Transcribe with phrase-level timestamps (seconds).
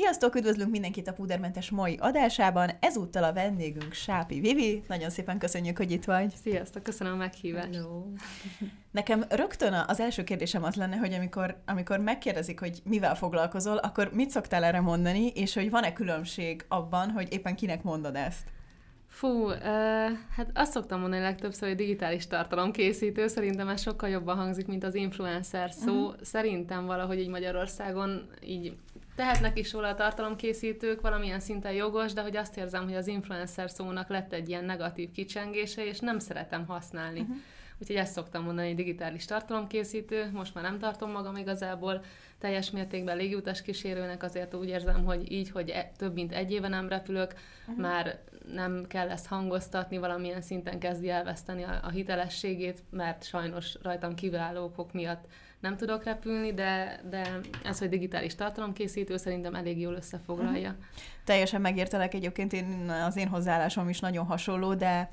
[0.00, 2.70] Sziasztok, üdvözlünk mindenkit a Pudermentes mai adásában.
[2.80, 4.82] Ezúttal a vendégünk Sápi Vivi.
[4.88, 6.34] Nagyon szépen köszönjük, hogy itt vagy.
[6.42, 7.74] Sziasztok, köszönöm a meghívást.
[7.74, 8.04] Hello.
[8.90, 14.10] Nekem rögtön az első kérdésem az lenne, hogy amikor, amikor megkérdezik, hogy mivel foglalkozol, akkor
[14.12, 18.48] mit szoktál erre mondani, és hogy van-e különbség abban, hogy éppen kinek mondod ezt?
[19.06, 19.56] Fú, uh,
[20.36, 24.94] hát azt szoktam mondani legtöbbször, hogy digitális tartalomkészítő, szerintem ez sokkal jobban hangzik, mint az
[24.94, 25.92] influencer szó.
[25.92, 26.22] Uh-huh.
[26.22, 28.76] Szerintem valahogy így Magyarországon így
[29.14, 33.70] tehetnek is róla a tartalomkészítők, valamilyen szinten jogos, de hogy azt érzem, hogy az influencer
[33.70, 37.20] szónak lett egy ilyen negatív kicsengése, és nem szeretem használni.
[37.20, 37.36] Uh-huh.
[37.80, 42.04] Úgyhogy ezt szoktam mondani, hogy digitális tartalomkészítő, most már nem tartom magam igazából
[42.38, 46.68] teljes mértékben légiutas kísérőnek, azért úgy érzem, hogy így, hogy e, több mint egy éve
[46.68, 47.34] nem repülök,
[47.66, 47.82] uh-huh.
[47.82, 48.20] már
[48.52, 54.64] nem kell ezt hangoztatni, valamilyen szinten kezdi elveszteni a, a hitelességét, mert sajnos rajtam kiváló
[54.64, 55.24] okok miatt
[55.60, 60.68] nem tudok repülni, de, de ez, hogy digitális tartalomkészítő, szerintem elég jól összefoglalja.
[60.68, 60.84] Uh-huh.
[61.24, 65.10] Teljesen megértelek egyébként, én, az én hozzáállásom is nagyon hasonló, de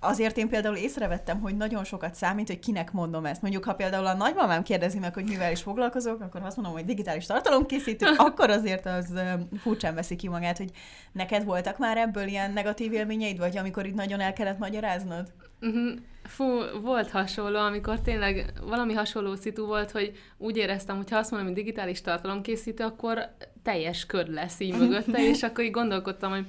[0.00, 3.42] azért én például észrevettem, hogy nagyon sokat számít, hogy kinek mondom ezt.
[3.42, 6.84] Mondjuk, ha például a nagymamám kérdezi meg, hogy mivel is foglalkozok, akkor azt mondom, hogy
[6.84, 9.12] digitális tartalomkészítő, akkor azért az
[9.60, 10.70] furcsán veszi ki magát, hogy
[11.12, 15.32] neked voltak már ebből ilyen negatív élményeid, vagy amikor itt nagyon el kellett magyaráznod?
[15.60, 15.98] Uh-huh.
[16.24, 16.44] Fú,
[16.82, 21.48] volt hasonló, amikor tényleg valami hasonló szitu volt, hogy úgy éreztem, hogy ha azt mondom,
[21.48, 23.18] hogy digitális tartalomkészítő, akkor
[23.62, 26.46] teljes kör lesz így mögötte, és akkor így gondolkodtam, hogy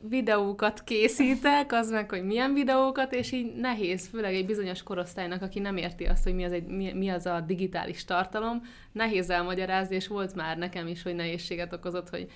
[0.00, 5.60] videókat készítek, az meg, hogy milyen videókat, és így nehéz, főleg egy bizonyos korosztálynak, aki
[5.60, 9.94] nem érti azt, hogy mi az, egy, mi, mi az a digitális tartalom, nehéz elmagyarázni,
[9.94, 12.30] és volt már nekem is, hogy nehézséget okozott, hogy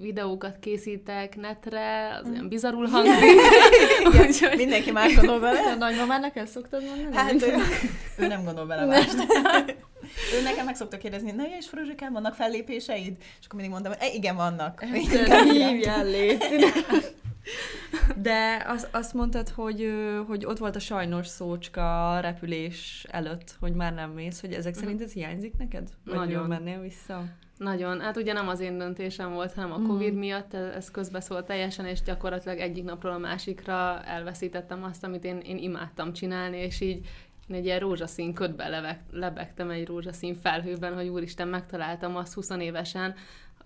[0.00, 3.40] videókat készítek netre, az olyan bizarul hangzik.
[4.26, 4.56] Úgyhogy...
[4.56, 5.60] Mindenki más gondol vele.
[5.60, 7.16] A nagymamának ezt szoktad mondani?
[7.16, 7.54] Hát ő,
[8.18, 9.26] ő nem gondol vele mást.
[10.34, 13.16] Ő nekem meg szokta kérdezni, na és Fruzsikám, vannak fellépéseid?
[13.18, 14.84] És akkor mindig mondom, hogy e, igen, vannak.
[15.52, 16.44] Hívjál légy.
[18.16, 19.92] De az, azt mondtad, hogy,
[20.26, 24.74] hogy ott volt a sajnos szócska a repülés előtt, hogy már nem mész, hogy ezek
[24.74, 25.88] szerint ez hiányzik neked?
[26.04, 26.46] Vagy Nagyon.
[26.46, 27.24] mennél vissza?
[27.58, 28.00] Nagyon.
[28.00, 30.18] Hát ugye nem az én döntésem volt, hanem a Covid mm.
[30.18, 35.58] miatt, ez közbeszólt teljesen, és gyakorlatilag egyik napról a másikra elveszítettem azt, amit én, én
[35.58, 37.06] imádtam csinálni, és így
[37.56, 43.14] egy ilyen rózsaszín ködbe levek, lebegtem egy rózsaszín felhőben, hogy úristen, megtaláltam azt 20 évesen,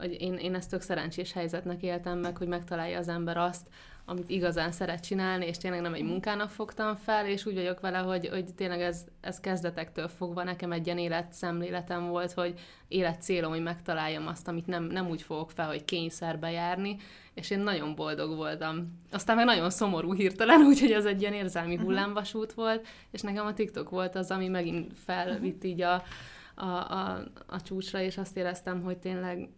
[0.02, 3.66] hogy én, én ezt tök szerencsés helyzetnek éltem meg, hogy megtalálja az ember azt,
[4.04, 7.98] amit igazán szeret csinálni, és tényleg nem egy munkának fogtam fel, és úgy vagyok vele,
[7.98, 13.62] hogy, hogy tényleg ez, ez kezdetektől fogva nekem egy ilyen életszemléletem volt, hogy életcélom, hogy
[13.62, 16.96] megtaláljam azt, amit nem, nem úgy fogok fel, hogy kényszerbe járni,
[17.34, 19.00] és én nagyon boldog voltam.
[19.10, 21.84] Aztán meg nagyon szomorú hirtelen, úgyhogy ez egy ilyen érzelmi mhm.
[21.84, 26.02] hullámvasút volt, és nekem a TikTok volt az, ami megint felvitt így a,
[26.54, 29.48] a, a, a csúcsra, és azt éreztem, hogy tényleg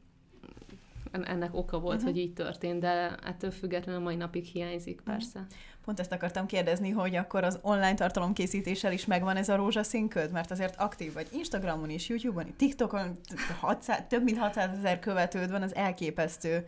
[1.23, 2.11] ennek oka volt, uh-huh.
[2.11, 5.11] hogy így történt, de ettől függetlenül a mai napig hiányzik, mhm.
[5.11, 5.39] persze.
[5.39, 5.55] Uh-huh.
[5.85, 10.31] Pont ezt akartam kérdezni, hogy akkor az online tartalomkészítéssel is megvan ez a rózsaszín köd,
[10.31, 13.19] mert azért aktív vagy Instagramon is, YouTube-on, TikTokon
[13.61, 16.67] 600, több mint 600 ezer követőd van, az elképesztő.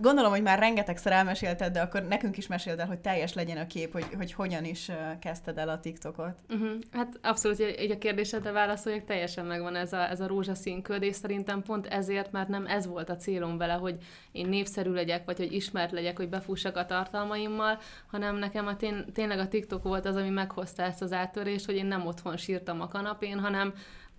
[0.00, 3.66] Gondolom, hogy már rengetegszer elmesélted, de akkor nekünk is meséld el, hogy teljes legyen a
[3.66, 4.90] kép, hogy, hogy hogyan is
[5.20, 6.34] kezdted el a TikTokot.
[6.48, 6.70] Uh-huh.
[6.92, 11.16] Hát abszolút, így a kérdésedre válaszoljak, teljesen megvan ez a, ez a rózsaszín köd, és
[11.16, 13.96] szerintem pont ezért, mert nem ez volt a célom vele, hogy
[14.32, 19.04] én népszerű legyek, vagy hogy ismert legyek, hogy befussak a tartalmaimmal, hanem nekem a tény,
[19.12, 22.80] tényleg a TikTok volt az, ami meghozta ezt az áttörést, hogy én nem otthon sírtam
[22.80, 23.74] a kanapén, hanem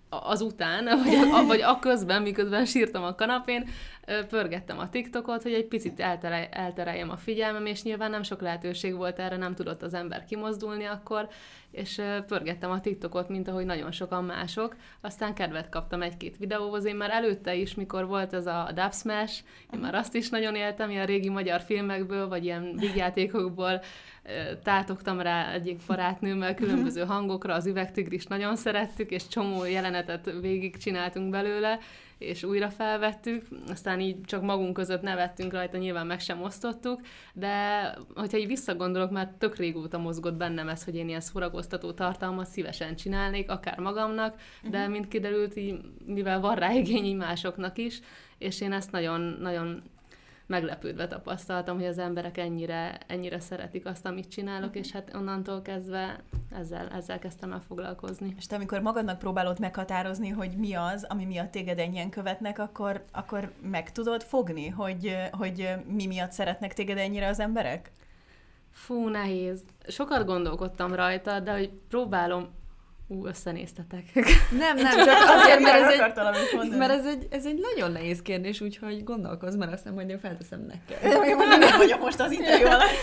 [0.08, 3.68] azután, vagy a, vagy a közben, miközben sírtam a kanapén,
[4.28, 8.96] pörgettem a TikTokot, hogy egy picit elterelj, eltereljem a figyelmem, és nyilván nem sok lehetőség
[8.96, 11.28] volt erre, nem tudott az ember kimozdulni akkor,
[11.70, 14.76] és pörgettem a TikTokot, mint ahogy nagyon sokan mások.
[15.00, 16.84] Aztán kedvet kaptam egy-két videóhoz.
[16.84, 19.42] Én már előtte is, mikor volt ez a Dub Smash,
[19.72, 23.80] én már azt is nagyon éltem, ilyen régi magyar filmekből, vagy ilyen vígjátékokból
[24.62, 31.30] tátogtam rá egyik barátnőmmel különböző hangokra, az üvegtigris nagyon szerettük, és csomó jelenetet végig csináltunk
[31.30, 31.78] belőle,
[32.18, 37.00] és újra felvettük, aztán így csak magunk között nevettünk rajta, nyilván meg sem osztottuk,
[37.32, 42.46] de hogyha így visszagondolok, már tök régóta mozgott bennem ez, hogy én ilyen szórakoztató tartalmat
[42.46, 44.92] szívesen csinálnék, akár magamnak, de uh-huh.
[44.92, 48.00] mint kiderült, így, mivel van rá igény másoknak is,
[48.38, 49.82] és én ezt nagyon, nagyon
[50.48, 56.22] meglepődve tapasztaltam, hogy az emberek ennyire, ennyire szeretik azt, amit csinálok, és hát onnantól kezdve
[56.50, 58.34] ezzel, ezzel kezdtem el foglalkozni.
[58.36, 63.04] És te amikor magadnak próbálod meghatározni, hogy mi az, ami miatt téged ennyien követnek, akkor,
[63.12, 67.90] akkor meg tudod fogni, hogy, hogy mi miatt szeretnek téged ennyire az emberek?
[68.70, 69.62] Fú, nehéz.
[69.88, 72.48] Sokat gondolkodtam rajta, de hogy próbálom
[73.10, 74.04] Ú, összenéztetek.
[74.58, 75.92] Nem, nem, csak azért, mert ez
[76.62, 80.18] egy, mert ez egy, ez egy nagyon nehéz kérdés, úgyhogy gondolkozz, mert aztán majd én
[80.18, 81.24] felteszem neked.
[81.28, 82.82] Én mondom, nem vagyok most az interjú alatt.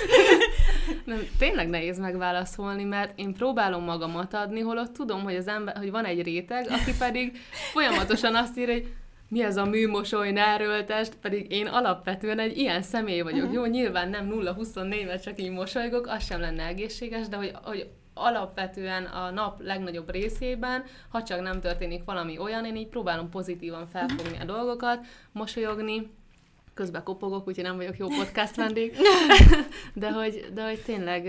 [1.05, 5.91] Nem, tényleg nehéz megválaszolni, mert én próbálom magamat adni, holott tudom, hogy, az ember, hogy
[5.91, 7.37] van egy réteg, aki pedig
[7.71, 8.93] folyamatosan azt írja, hogy
[9.29, 13.39] mi ez a műmosoly, náröltest, pedig én alapvetően egy ilyen személy vagyok.
[13.39, 13.53] Uh-huh.
[13.53, 17.89] Jó, nyilván nem 0-24, mert csak így mosolygok, az sem lenne egészséges, de hogy, hogy
[18.15, 23.87] alapvetően a nap legnagyobb részében, ha csak nem történik valami olyan, én így próbálom pozitívan
[23.87, 26.11] felfogni a dolgokat, mosolyogni,
[26.73, 28.95] közben kopogok, úgyhogy nem vagyok jó podcast vendég,
[29.93, 31.25] de hogy, de hogy tényleg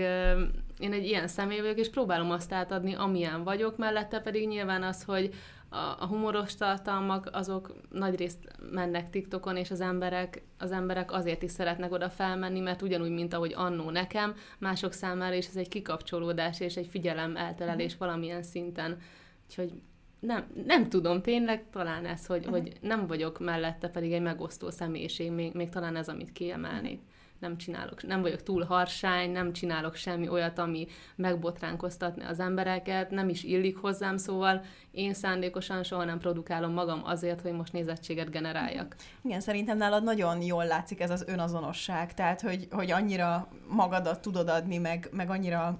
[0.79, 5.03] én egy ilyen személy vagyok, és próbálom azt átadni, amilyen vagyok, mellette pedig nyilván az,
[5.03, 5.33] hogy
[5.69, 8.37] a, a humoros tartalmak azok nagyrészt
[8.71, 13.33] mennek TikTokon, és az emberek, az emberek azért is szeretnek oda felmenni, mert ugyanúgy, mint
[13.33, 18.97] ahogy annó nekem, mások számára is ez egy kikapcsolódás és egy figyelem elterelés valamilyen szinten.
[19.47, 19.81] Úgyhogy
[20.19, 22.53] nem, nem tudom, tényleg talán ez, hogy, uh-huh.
[22.53, 27.01] hogy nem vagyok mellette pedig egy megosztó személyiség, még, még talán ez, amit kiemelnék.
[27.39, 33.29] Nem csinálok, nem vagyok túl harsány, nem csinálok semmi olyat, ami megbotránkoztatni az embereket, nem
[33.29, 34.61] is illik hozzám, szóval
[34.91, 38.95] én szándékosan soha nem produkálom magam azért, hogy most nézettséget generáljak.
[39.21, 44.49] Igen, szerintem nálad nagyon jól látszik ez az önazonosság, tehát hogy, hogy annyira magadat tudod
[44.49, 45.79] adni, meg, meg annyira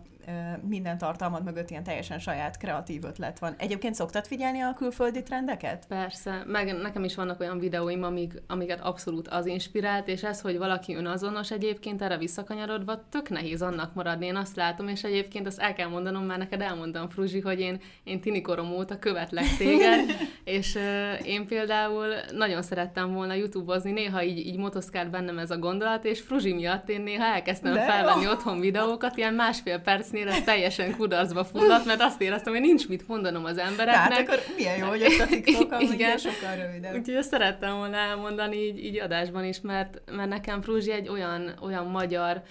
[0.61, 3.55] minden tartalmad mögött ilyen teljesen saját kreatív ötlet van.
[3.57, 5.85] Egyébként szoktad figyelni a külföldi trendeket?
[5.87, 10.57] Persze, meg nekem is vannak olyan videóim, amik, amiket abszolút az inspirált, és ez, hogy
[10.57, 14.25] valaki önazonos egyébként erre visszakanyarodva, tök nehéz annak maradni.
[14.25, 17.81] Én azt látom, és egyébként azt el kell mondanom, már neked elmondtam, Fruzsi, hogy én,
[18.03, 19.99] én tinikorom óta követlek téged,
[20.43, 25.57] és uh, én például nagyon szerettem volna YouTube-ozni, néha így, így motoszkált bennem ez a
[25.57, 28.31] gondolat, és Fruzsi miatt én néha elkezdtem De felvenni jó.
[28.31, 29.79] otthon videókat, ilyen másfél
[30.23, 34.07] percnél ez teljesen kudarcba fulladt, mert azt éreztem, hogy nincs mit mondanom az embereknek.
[34.07, 36.17] Tehát akkor milyen jó, hogy ott a TikTok, Igen.
[36.17, 36.95] sokkal rövidebb.
[36.95, 41.53] Úgyhogy ezt szerettem volna elmondani így, így adásban is, mert, mert nekem Fruzsi egy olyan,
[41.61, 42.41] olyan magyar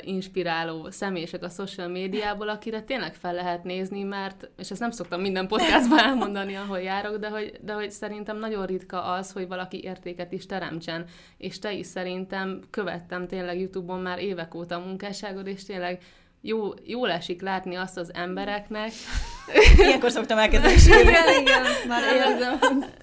[0.00, 5.20] inspiráló személyiség a social médiából, akire tényleg fel lehet nézni, mert, és ezt nem szoktam
[5.20, 9.82] minden podcastban elmondani, ahol járok, de hogy, de hogy szerintem nagyon ritka az, hogy valaki
[9.82, 11.04] értéket is teremtsen,
[11.36, 16.02] és te is szerintem követtem tényleg YouTube-on már évek óta a munkásságod, és tényleg
[16.44, 18.90] jó, jól esik látni azt az embereknek.
[19.78, 22.58] Ilyenkor szoktam elkezdeni Igen, igen, már érzem.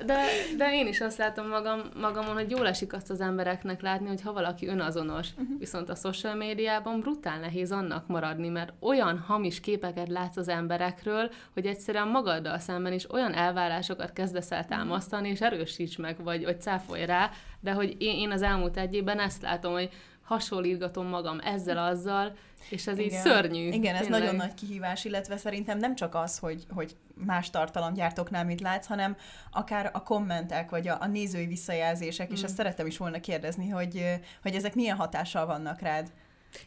[0.06, 0.24] De,
[0.58, 4.22] de én is azt látom magam, magamon, hogy jól esik azt az embereknek látni, hogy
[4.22, 5.60] ha valaki önazonos, uh-huh.
[5.60, 11.32] viszont a social médiában brutál nehéz annak maradni, mert olyan hamis képeket látsz az emberekről,
[11.54, 16.62] hogy egyszerűen magaddal szemben is olyan elvárásokat kezdesz el támasztani, és erősíts meg, vagy, vagy
[16.62, 19.90] cáfolj rá, de hogy én, én az elmúlt egy évben ezt látom, hogy
[20.30, 22.36] hasonlítgatom magam ezzel-azzal,
[22.70, 23.10] és ez Igen.
[23.10, 23.68] így szörnyű.
[23.68, 24.20] Igen, ez tényleg.
[24.20, 26.96] nagyon nagy kihívás, illetve szerintem nem csak az, hogy, hogy
[27.26, 29.16] más tartalomgyártóknál mit látsz, hanem
[29.52, 32.34] akár a kommentek, vagy a, a nézői visszajelzések, mm.
[32.34, 36.12] és ezt szerettem is volna kérdezni, hogy, hogy ezek milyen hatással vannak rád.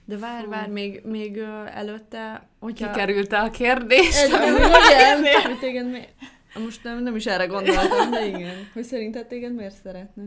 [0.04, 2.90] De vár, vár, még, még előtte, hogyha...
[2.90, 4.26] Kikerülte a kérdést.
[4.26, 6.00] Igen, hogy téged mi...
[6.64, 8.68] Most nem, nem is erre gondoltam, de igen.
[8.72, 10.26] Hogy szerinted téged miért szeretnek?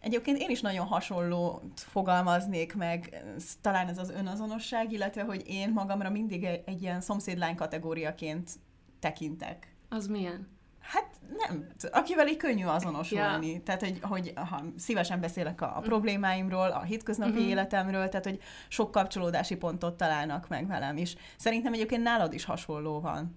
[0.00, 3.24] Egyébként én is nagyon hasonlót fogalmaznék meg,
[3.60, 8.50] talán ez az önazonosság, illetve hogy én magamra mindig egy, ilyen szomszédlány kategóriaként
[9.00, 9.74] tekintek.
[9.88, 10.48] Az milyen?
[10.80, 13.52] Hát nem, akivel így könnyű azonosulni.
[13.52, 13.60] Ja.
[13.64, 17.48] Tehát, hogy, hogy ha szívesen beszélek a, a problémáimról, a hétköznapi uh-huh.
[17.48, 21.16] életemről, tehát, hogy sok kapcsolódási pontot találnak meg velem is.
[21.36, 23.36] Szerintem egyébként nálad is hasonló van.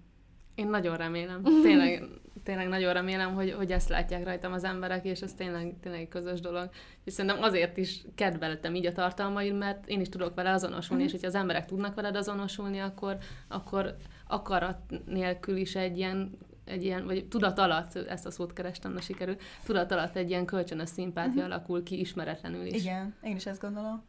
[0.55, 1.43] Én nagyon remélem.
[1.63, 2.03] Tényleg,
[2.43, 6.07] tényleg nagyon remélem, hogy, hogy ezt látják rajtam az emberek, és ez tényleg, tényleg egy
[6.07, 6.69] közös dolog.
[7.03, 11.05] És szerintem azért is kedveltem így a tartalmaid, mert én is tudok vele azonosulni, uh-huh.
[11.05, 13.17] és hogyha az emberek tudnak veled azonosulni, akkor,
[13.47, 13.95] akkor
[14.27, 19.01] akarat nélkül is egy ilyen egy ilyen, vagy tudat alatt, ezt a szót kerestem, na
[19.01, 21.45] sikerül, tudat alatt egy ilyen kölcsönös szimpátia uh-huh.
[21.45, 22.81] alakul ki ismeretlenül is.
[22.81, 24.03] Igen, én is ezt gondolom.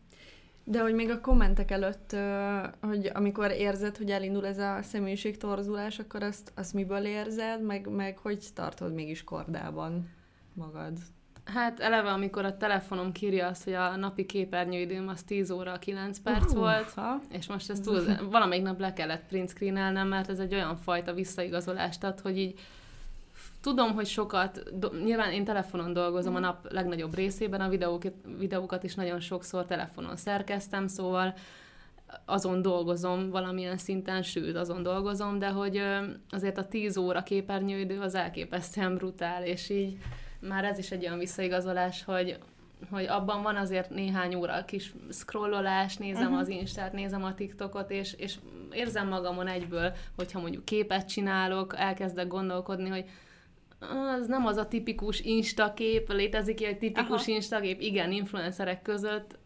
[0.65, 2.17] De hogy még a kommentek előtt,
[2.81, 7.89] hogy amikor érzed, hogy elindul ez a személyiség torzulás, akkor azt, azt miből érzed, meg,
[7.89, 10.11] meg hogy tartod mégis kordában
[10.55, 10.99] magad?
[11.45, 16.19] Hát eleve, amikor a telefonom kírja azt, hogy a napi képernyőidőm az 10 óra 9
[16.19, 17.21] perc uh, volt, ha?
[17.31, 21.13] és most ezt túl, valamelyik nap le kellett print screenelnem, mert ez egy olyan fajta
[21.13, 22.61] visszaigazolást ad, hogy így
[23.63, 28.83] Tudom, hogy sokat, do, nyilván én telefonon dolgozom a nap legnagyobb részében, a videókat, videókat
[28.83, 31.35] is nagyon sokszor telefonon szerkeztem, szóval
[32.25, 35.83] azon dolgozom valamilyen szinten, sőt, azon dolgozom, de hogy
[36.31, 39.97] azért a 10 óra képernyőidő az elképesztően brutál, és így
[40.41, 42.39] már ez is egy olyan visszaigazolás, hogy
[42.91, 46.39] hogy abban van azért néhány óra kis scrollolás, nézem uh-huh.
[46.39, 48.35] az Instát, nézem a TikTokot, és, és
[48.73, 53.05] érzem magamon egyből, hogyha mondjuk képet csinálok, elkezdek gondolkodni, hogy
[53.91, 57.33] az nem az a tipikus instakép, létezik egy tipikus Aha.
[57.33, 59.39] instakép, igen, influencerek között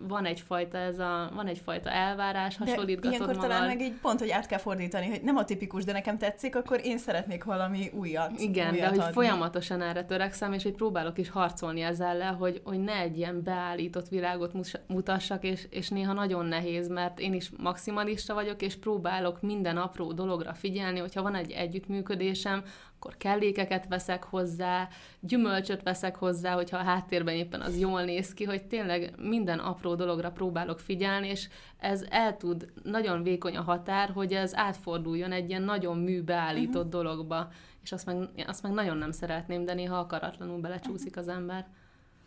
[0.00, 3.50] van egyfajta ez a, van egyfajta elvárás, hasonlítgatod de ilyenkor magad.
[3.50, 6.56] talán meg így pont, hogy át kell fordítani, hogy nem a tipikus, de nekem tetszik,
[6.56, 8.40] akkor én szeretnék valami újat.
[8.40, 9.12] Igen, újat de hogy adni.
[9.12, 13.42] folyamatosan erre törekszem, és hogy próbálok is harcolni ezzel le, hogy, hogy ne egy ilyen
[13.42, 14.52] beállított világot
[14.86, 20.12] mutassak, és, és néha nagyon nehéz, mert én is maximalista vagyok, és próbálok minden apró
[20.12, 22.62] dologra figyelni, hogyha van egy együttműködésem,
[23.04, 24.88] akkor kellékeket veszek hozzá,
[25.20, 29.83] gyümölcsöt veszek hozzá, hogyha a háttérben éppen az jól néz ki, hogy tényleg minden apró
[29.92, 31.48] dologra próbálok figyelni, és
[31.78, 37.02] ez el tud, nagyon vékony a határ, hogy ez átforduljon egy ilyen nagyon műbeállított uh-huh.
[37.02, 37.48] dologba,
[37.82, 41.66] és azt meg, azt meg nagyon nem szeretném, de néha akaratlanul belecsúszik az ember.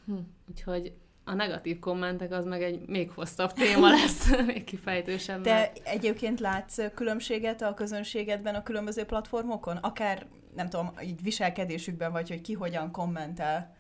[0.06, 0.26] Uh-huh.
[0.50, 0.94] Úgyhogy
[1.28, 5.42] a negatív kommentek az meg egy még hosszabb téma lesz, még kifejtősebb.
[5.42, 9.78] Te egyébként látsz különbséget a közönségedben a különböző platformokon?
[9.78, 13.76] Akár, nem tudom, így viselkedésükben, vagy hogy ki hogyan kommentel?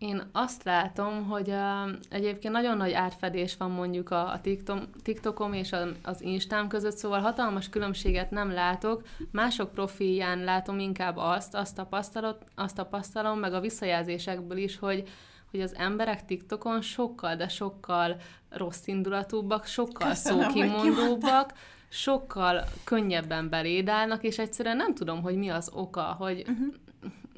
[0.00, 5.52] Én azt látom, hogy uh, egyébként nagyon nagy átfedés van mondjuk a, a TikTok, TikTokom
[5.52, 9.02] és a, az Instám között, szóval hatalmas különbséget nem látok.
[9.32, 15.08] Mások profilján látom inkább azt, azt, tapasztalom, azt tapasztalom, meg a visszajelzésekből is, hogy
[15.50, 18.16] hogy az emberek TikTokon sokkal, de sokkal
[18.48, 21.52] rossz indulatúbbak, sokkal Köszönöm, szókimondóbbak,
[21.88, 26.74] sokkal könnyebben belédálnak, és egyszerűen nem tudom, hogy mi az oka, hogy uh-huh.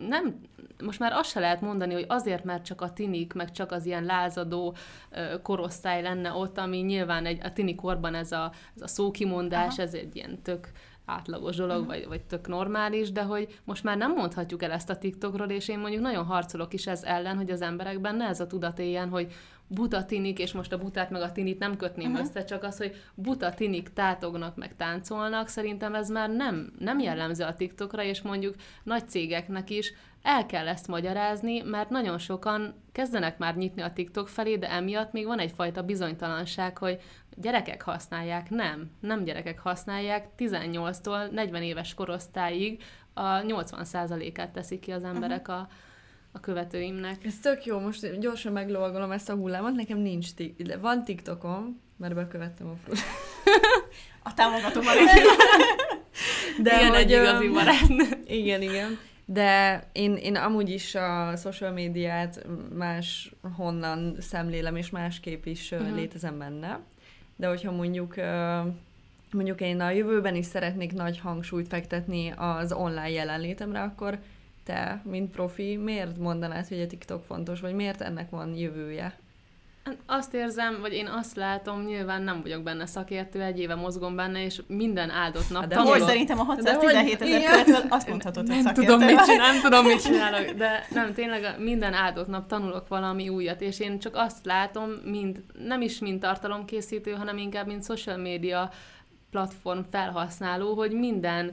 [0.09, 0.41] nem,
[0.85, 3.87] most már azt se lehet mondani, hogy azért, mert csak a tinik, meg csak az
[3.87, 4.75] ilyen lázadó
[5.43, 9.83] korosztály lenne ott, ami nyilván egy, a tini korban ez a, ez a szókimondás, Aha.
[9.83, 10.71] ez egy ilyen tök
[11.05, 11.87] átlagos dolog, uh-huh.
[11.87, 15.69] vagy, vagy tök normális, de hogy most már nem mondhatjuk el ezt a TikTokról, és
[15.69, 19.09] én mondjuk nagyon harcolok is ez ellen, hogy az emberekben ne ez a tudat éljen,
[19.09, 19.33] hogy
[19.67, 22.27] buta tinik, és most a butát meg a tinit nem kötném uh-huh.
[22.27, 27.45] össze, csak az, hogy buta tinik tátognak, meg táncolnak, szerintem ez már nem, nem jellemző
[27.45, 29.93] a TikTokra, és mondjuk nagy cégeknek is
[30.23, 35.13] el kell ezt magyarázni, mert nagyon sokan kezdenek már nyitni a TikTok felé, de emiatt
[35.13, 37.01] még van egyfajta bizonytalanság, hogy
[37.37, 42.83] gyerekek használják, nem, nem gyerekek használják, 18-tól 40 éves korosztályig
[43.15, 45.69] a 80%-át teszik ki az emberek a,
[46.33, 47.25] a követőimnek.
[47.25, 52.15] Ez tök jó, most gyorsan meglovagolom ezt a hullámot, nekem nincs tik, van TikTokom, mert
[52.15, 52.99] bekövettem a frut.
[54.23, 54.93] a támogatom a
[56.63, 57.89] De igen, egy igazi barát.
[58.25, 58.99] Igen, igen.
[59.33, 65.95] De én, én amúgy is a social médiát más honnan szemlélem, és másképp is uh-huh.
[65.95, 66.81] létezem benne
[67.43, 68.15] de hogyha mondjuk
[69.33, 74.19] mondjuk én a jövőben is szeretnék nagy hangsúlyt fektetni az online jelenlétemre, akkor
[74.65, 79.19] te, mint profi, miért mondanád, hogy a TikTok fontos, vagy miért ennek van jövője?
[80.07, 84.45] Azt érzem, vagy én azt látom, nyilván nem vagyok benne szakértő, egy éve mozgom benne,
[84.45, 85.99] és minden áldott nap de tanulok.
[85.99, 89.87] hogy szerintem a 617 ezer követően azt mondhatod, hogy nem tudom, mit csinál, nem tudom,
[89.87, 94.47] mit csinálok, de nem, tényleg minden áldott nap tanulok valami újat, és én csak azt
[94.47, 98.71] látom, mint, nem is mint tartalomkészítő, hanem inkább mint social media
[99.31, 101.53] platform felhasználó, hogy minden,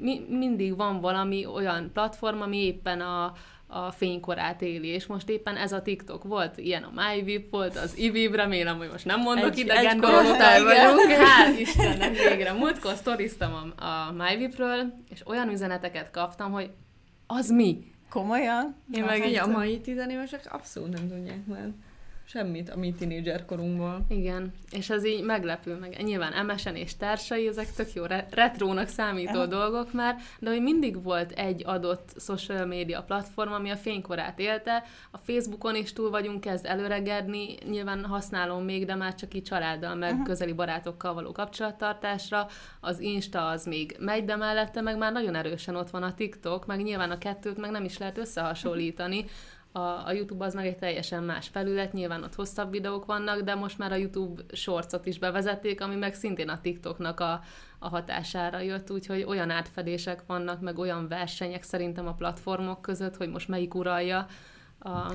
[0.00, 3.32] mi, mindig van valami olyan platform, ami éppen a,
[3.70, 7.98] a fénykorát éli, és most éppen ez a TikTok volt, ilyen a MyVip volt, az
[7.98, 10.36] IVIV, remélem, hogy most nem mondok egy, idegen dolgot.
[10.36, 11.00] vagyunk.
[11.10, 12.52] Hál' Istennek végre.
[12.52, 16.70] Múltkor sztoriztam a, a MyVipről, és olyan üzeneteket kaptam, hogy
[17.26, 17.84] az mi?
[18.08, 18.76] Komolyan?
[18.92, 21.68] Én meg a mai tizenévesek abszolút nem tudják már
[22.30, 24.04] semmit a mi tínédzser korunkból.
[24.08, 29.38] Igen, és ez így meglepő, meg nyilván MSN és társai, ezek tök jó retrónak számító
[29.38, 29.46] ja.
[29.46, 34.84] dolgok már, de hogy mindig volt egy adott social media platform, ami a fénykorát élte,
[35.10, 39.94] a Facebookon is túl vagyunk, kezd előregedni, nyilván használom még, de már csak így családdal,
[39.94, 40.26] meg uh-huh.
[40.26, 42.46] közeli barátokkal való kapcsolattartásra,
[42.80, 46.66] az Insta az még megy, de mellette meg már nagyon erősen ott van a TikTok,
[46.66, 49.24] meg nyilván a kettőt meg nem is lehet összehasonlítani,
[49.72, 53.54] a, a YouTube az meg egy teljesen más felület, nyilván ott hosszabb videók vannak, de
[53.54, 57.40] most már a YouTube shortsot is bevezették, ami meg szintén a TikToknak a,
[57.78, 63.30] a hatására jött, úgyhogy olyan átfedések vannak, meg olyan versenyek szerintem a platformok között, hogy
[63.30, 64.26] most melyik uralja
[64.78, 65.12] a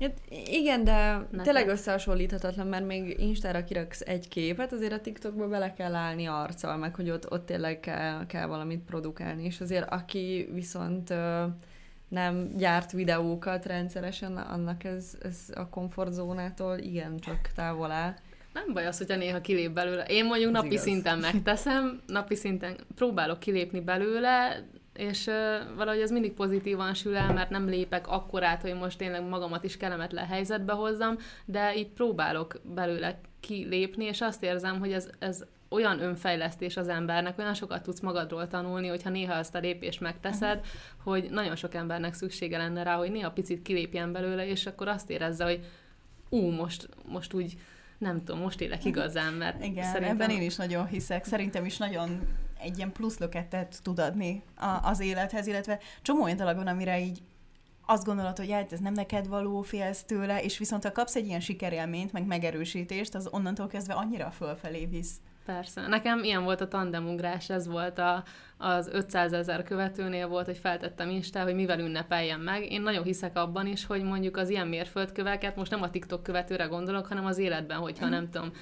[0.00, 1.42] Hát igen, de Nekem.
[1.42, 6.76] tényleg összehasonlíthatatlan, mert még Instára kiraksz egy képet, azért a TikTokba bele kell állni arccal,
[6.76, 11.14] meg hogy ott, ott tényleg kell, kell valamit produkálni, és azért aki viszont
[12.12, 18.14] nem gyárt videókat rendszeresen, annak ez, ez a komfortzónától igen csak távol áll.
[18.52, 20.04] Nem baj az, hogyha néha kilép belőle.
[20.04, 20.82] Én mondjuk ez napi igaz.
[20.82, 24.64] szinten megteszem, napi szinten próbálok kilépni belőle,
[24.94, 25.34] és uh,
[25.76, 29.76] valahogy ez mindig pozitívan sül el, mert nem lépek akkorát, hogy most tényleg magamat is
[29.76, 36.00] kellemetlen helyzetbe hozzam, de így próbálok belőle kilépni, és azt érzem, hogy ez, ez olyan
[36.00, 40.72] önfejlesztés az embernek, olyan sokat tudsz magadról tanulni, hogyha néha ezt a lépést megteszed, uh-huh.
[41.02, 45.10] hogy nagyon sok embernek szüksége lenne rá, hogy néha picit kilépjen belőle, és akkor azt
[45.10, 45.66] érezze, hogy
[46.28, 47.56] ú, most, most úgy
[47.98, 50.14] nem tudom, most élek igazán, mert Igen, szerintem...
[50.14, 51.24] ebben én is nagyon hiszek.
[51.24, 52.20] Szerintem is nagyon
[52.58, 57.00] egy ilyen plusz löketet tud adni a, az élethez, illetve csomó olyan dolog van, amire
[57.00, 57.22] így
[57.86, 61.26] azt gondolod, hogy hát ez nem neked való, félsz tőle, és viszont ha kapsz egy
[61.26, 65.12] ilyen sikerélményt, meg megerősítést, az onnantól kezdve annyira fölfelé visz.
[65.44, 65.86] Persze.
[65.86, 68.24] Nekem ilyen volt a tandemugrás, ez volt a,
[68.56, 72.72] az 500 ezer követőnél volt, hogy feltettem Insta, hogy mivel ünnepeljem meg.
[72.72, 76.64] Én nagyon hiszek abban is, hogy mondjuk az ilyen mérföldköveket, most nem a TikTok követőre
[76.64, 78.10] gondolok, hanem az életben, hogyha mm.
[78.10, 78.52] nem tudom,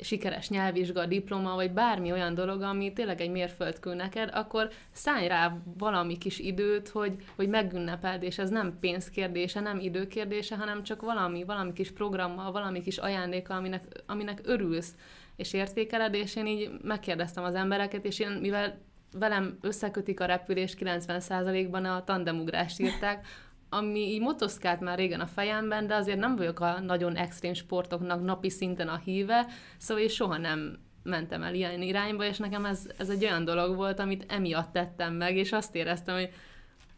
[0.00, 5.56] sikeres nyelvvizsga, diploma, vagy bármi olyan dolog, ami tényleg egy mérföldkő neked, akkor szállj rá
[5.78, 11.44] valami kis időt, hogy, hogy megünnepeld, és ez nem pénzkérdése, nem időkérdése, hanem csak valami,
[11.44, 14.94] valami kis programmal, valami kis ajándéka, aminek, aminek örülsz
[15.36, 18.78] és értékeled, és én így megkérdeztem az embereket, és én, mivel
[19.12, 23.26] velem összekötik a repülés 90%-ban a tandemugrást írták,
[23.68, 28.24] ami így motoszkált már régen a fejemben, de azért nem vagyok a nagyon extrém sportoknak
[28.24, 29.46] napi szinten a híve,
[29.78, 33.76] szóval én soha nem mentem el ilyen irányba, és nekem ez, ez egy olyan dolog
[33.76, 36.30] volt, amit emiatt tettem meg, és azt éreztem, hogy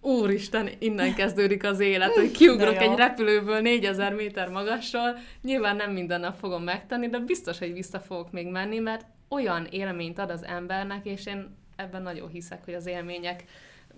[0.09, 5.19] úristen, innen kezdődik az élet, hogy kiugrok egy repülőből 4000 méter magasról.
[5.43, 9.67] Nyilván nem minden nap fogom megtenni, de biztos, hogy vissza fogok még menni, mert olyan
[9.71, 13.45] élményt ad az embernek, és én ebben nagyon hiszek, hogy az élmények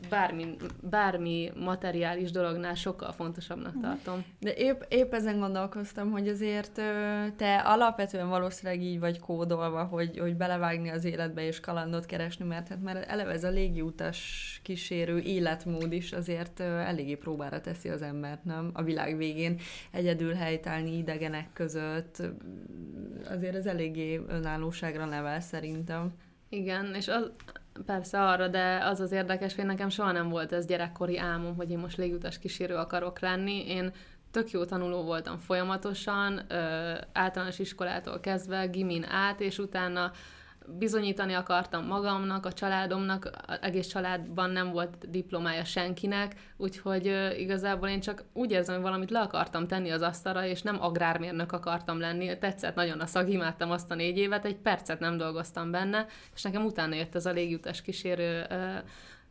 [0.09, 3.83] bármi, bármi materiális dolognál sokkal fontosabbnak mhm.
[3.83, 4.25] tartom.
[4.41, 6.73] De épp, épp ezen gondolkoztam, hogy azért
[7.37, 12.69] te alapvetően valószínűleg így vagy kódolva, hogy, hogy belevágni az életbe és kalandot keresni, mert
[12.69, 18.45] hát már eleve ez a légiutas kísérő életmód is azért eléggé próbára teszi az embert,
[18.45, 18.71] nem?
[18.73, 19.59] A világ végén
[19.91, 22.23] egyedül helytállni idegenek között,
[23.31, 26.13] azért ez eléggé önállóságra nevel szerintem.
[26.49, 27.31] Igen, és az,
[27.87, 31.71] Persze arra, de az az érdekes, hogy nekem soha nem volt ez gyerekkori álmom, hogy
[31.71, 33.69] én most légutas kísérő akarok lenni.
[33.69, 33.93] Én
[34.31, 36.41] tök jó tanuló voltam folyamatosan,
[37.13, 40.13] általános iskolától kezdve, gimin át, és utána
[40.67, 48.01] bizonyítani akartam magamnak, a családomnak, az egész családban nem volt diplomája senkinek, úgyhogy igazából én
[48.01, 52.39] csak úgy érzem, hogy valamit le akartam tenni az asztalra, és nem agrármérnök akartam lenni.
[52.39, 56.43] Tetszett nagyon a szag, imádtam azt a négy évet, egy percet nem dolgoztam benne, és
[56.43, 58.47] nekem utána jött ez a légutas kísérő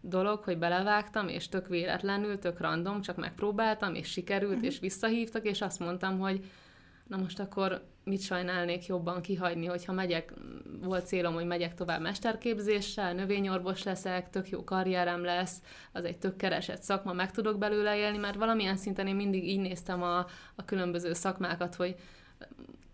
[0.01, 4.67] dolog, hogy belevágtam, és tök véletlenül, tök random, csak megpróbáltam, és sikerült, uh-huh.
[4.67, 6.51] és visszahívtak, és azt mondtam, hogy
[7.07, 10.34] na most akkor mit sajnálnék jobban kihagyni, hogyha megyek,
[10.82, 16.36] volt célom, hogy megyek tovább mesterképzéssel, növényorvos leszek, tök jó karrierem lesz, az egy tök
[16.36, 20.17] keresett szakma, meg tudok belőle élni, mert valamilyen szinten én mindig így néztem a,
[20.56, 21.95] a különböző szakmákat, hogy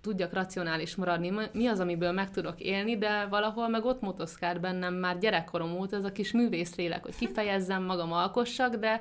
[0.02, 4.94] tudjak racionális maradni, mi az, amiből meg tudok élni, de valahol meg ott motoszkál bennem
[4.94, 9.00] már gyerekkorom óta ez a kis művészlélek, hogy kifejezzem magam, alkossak, de,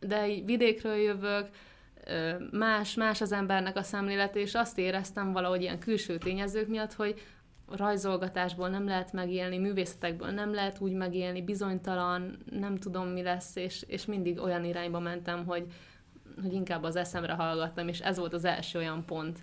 [0.00, 1.48] de így vidékről jövök,
[2.50, 7.22] más, más az embernek a szemlélet, és azt éreztem valahogy ilyen külső tényezők miatt, hogy
[7.68, 13.84] rajzolgatásból nem lehet megélni, művészetekből nem lehet úgy megélni, bizonytalan, nem tudom mi lesz, és,
[13.86, 15.66] és mindig olyan irányba mentem, hogy,
[16.42, 19.42] hogy inkább az eszemre hallgattam, és ez volt az első olyan pont,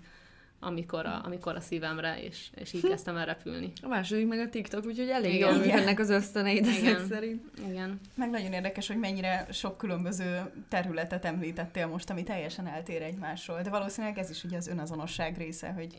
[0.64, 3.72] amikor a, amikor a szívemre, és, és így kezdtem el repülni.
[3.82, 7.42] A második meg a TikTok, úgyhogy elég jól működnek az ösztöneid ezek szerint.
[7.68, 8.00] Igen.
[8.14, 13.70] Meg nagyon érdekes, hogy mennyire sok különböző területet említettél most, ami teljesen eltér egymásról, de
[13.70, 15.96] valószínűleg ez is ugye az önazonosság része, hogy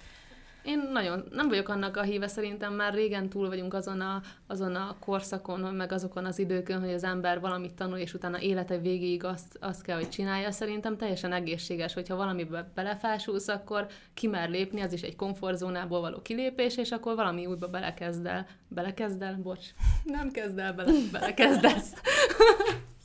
[0.64, 4.76] én nagyon nem vagyok annak a híve, szerintem már régen túl vagyunk azon a, azon
[4.76, 9.24] a korszakon, meg azokon az időkön, hogy az ember valamit tanul, és utána élete végéig
[9.24, 10.52] azt, azt kell, hogy csinálja.
[10.52, 13.88] Szerintem teljesen egészséges, hogyha valamibe belefásulsz, akkor
[14.30, 18.48] mer lépni, az is egy komfortzónából való kilépés, és akkor valami újba belekezd el.
[18.68, 19.40] Belekezd el?
[19.44, 19.66] Bocs.
[20.04, 21.94] Nem kezd el, bele, belekezdesz.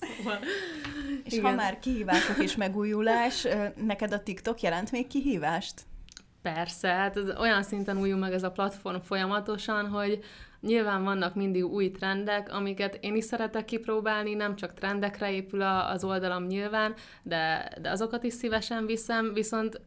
[0.01, 0.39] szóval,
[1.25, 1.45] és igen.
[1.45, 3.47] ha már kihívások és megújulás,
[3.87, 5.87] neked a TikTok jelent még kihívást?
[6.43, 10.25] Persze, hát ez olyan szinten újul meg ez a platform folyamatosan, hogy
[10.61, 16.05] nyilván vannak mindig új trendek, amiket én is szeretek kipróbálni, nem csak trendekre épül az
[16.05, 19.81] oldalam nyilván, de, de azokat is szívesen viszem, viszont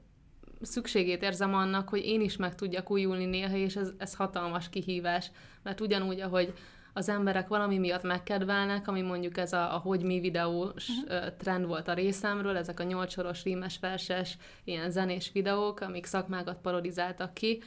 [0.62, 5.32] szükségét érzem annak, hogy én is meg tudjak újulni néha, és ez, ez hatalmas kihívás,
[5.64, 6.54] mert ugyanúgy, ahogy
[6.94, 11.36] az emberek valami miatt megkedvelnek, ami mondjuk ez a, a hogy mi videós uh-huh.
[11.38, 17.34] trend volt a részemről, ezek a nyolcsoros rímes verses, ilyen zenés videók, amik szakmákat parodizáltak
[17.34, 17.64] ki.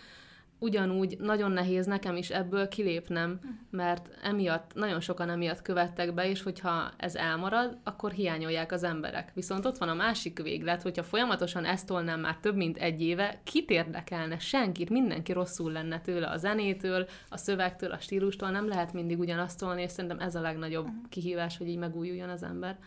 [0.64, 6.42] Ugyanúgy nagyon nehéz nekem is ebből kilépnem, mert emiatt, nagyon sokan emiatt követtek be, és
[6.42, 9.30] hogyha ez elmarad, akkor hiányolják az emberek.
[9.34, 13.40] Viszont ott van a másik véglet, hogyha folyamatosan ezt tolnám már több mint egy éve,
[13.44, 14.38] kit érdekelne?
[14.38, 19.58] Senkit, mindenki rosszul lenne tőle a zenétől, a szövegtől, a stílustól, nem lehet mindig ugyanazt
[19.58, 22.78] tolni, és szerintem ez a legnagyobb kihívás, hogy így megújuljon az ember.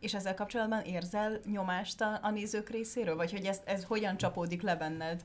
[0.00, 3.16] És ezzel kapcsolatban érzel nyomást a, a nézők részéről?
[3.16, 5.20] Vagy hogy ez, ez hogyan csapódik le benned?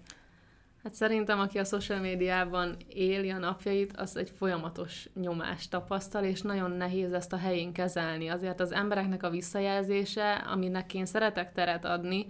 [0.85, 6.41] Hát szerintem, aki a social médiában éli a napjait, az egy folyamatos nyomást tapasztal, és
[6.41, 8.27] nagyon nehéz ezt a helyén kezelni.
[8.27, 12.25] Azért az embereknek a visszajelzése, aminek én szeretek teret adni,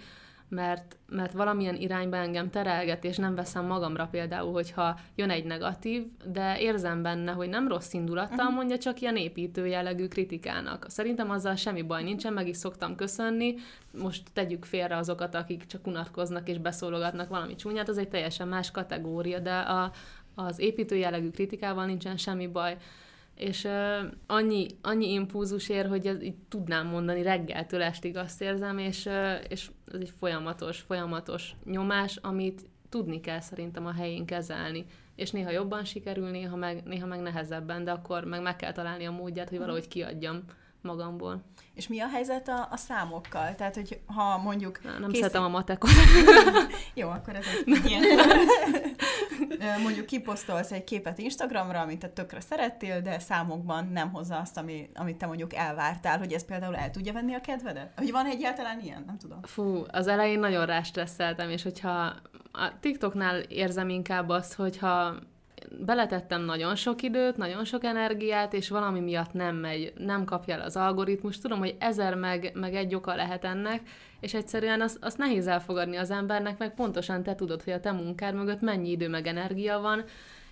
[0.56, 6.06] mert, mert valamilyen irányba engem terelget, és nem veszem magamra például, hogyha jön egy negatív,
[6.26, 8.56] de érzem benne, hogy nem rossz indulattal mhm.
[8.56, 10.86] mondja, csak ilyen építő jellegű kritikának.
[10.90, 13.56] Szerintem azzal semmi baj nincsen, meg is szoktam köszönni.
[14.02, 18.72] Most tegyük félre azokat, akik csak unatkoznak és beszólogatnak valami csúnyát, az egy teljesen más
[18.72, 19.92] kategória, de a,
[20.36, 22.78] az építő jellegű kritikával nincsen semmi baj
[23.36, 28.78] és uh, annyi, annyi impulzus ér, hogy ez így tudnám mondani reggeltől estig azt érzem,
[28.78, 34.86] és, uh, és ez egy folyamatos, folyamatos nyomás, amit tudni kell szerintem a helyén kezelni.
[35.16, 39.06] És néha jobban sikerül, néha meg, néha meg nehezebben, de akkor meg meg kell találni
[39.06, 40.44] a módját, hogy valahogy kiadjam
[40.86, 41.44] magamból.
[41.74, 43.56] És mi a helyzet a, a számokkal?
[43.56, 44.84] Tehát, hogy ha mondjuk...
[44.84, 45.16] Na, nem készít...
[45.16, 45.90] szeretem a matekot.
[46.94, 48.04] Jó, akkor ez egy ilyen.
[49.82, 54.90] mondjuk kiposztolsz egy képet Instagramra, amit te tökre szerettél, de számokban nem hozza azt, ami,
[54.94, 57.92] amit te mondjuk elvártál, hogy ez például el tudja venni a kedvedet?
[57.96, 59.04] Hogy van egyáltalán ilyen?
[59.06, 59.40] Nem tudom.
[59.42, 62.16] Fú, az elején nagyon rástresszeltem, és hogyha
[62.52, 65.16] a TikToknál érzem inkább azt, hogyha
[65.80, 70.62] beletettem nagyon sok időt, nagyon sok energiát, és valami miatt nem megy, nem kapja el
[70.62, 71.38] az algoritmus.
[71.38, 73.82] Tudom, hogy ezer meg, meg egy oka lehet ennek,
[74.20, 77.92] és egyszerűen azt, azt nehéz elfogadni az embernek, meg pontosan te tudod, hogy a te
[77.92, 80.04] munkád mögött mennyi idő meg energia van,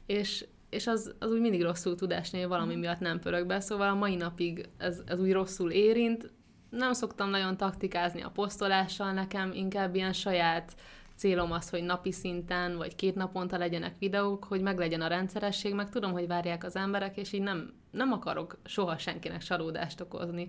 [0.05, 3.59] és, és az, az úgy mindig rosszul tud esni, hogy valami miatt nem pörög be,
[3.59, 6.31] szóval a mai napig ez, ez úgy rosszul érint.
[6.69, 10.75] Nem szoktam nagyon taktikázni a posztolással, nekem inkább ilyen saját
[11.23, 15.89] célom az, hogy napi szinten, vagy két naponta legyenek videók, hogy meglegyen a rendszeresség, meg
[15.89, 20.47] tudom, hogy várják az emberek, és így nem, nem akarok soha senkinek csalódást okozni.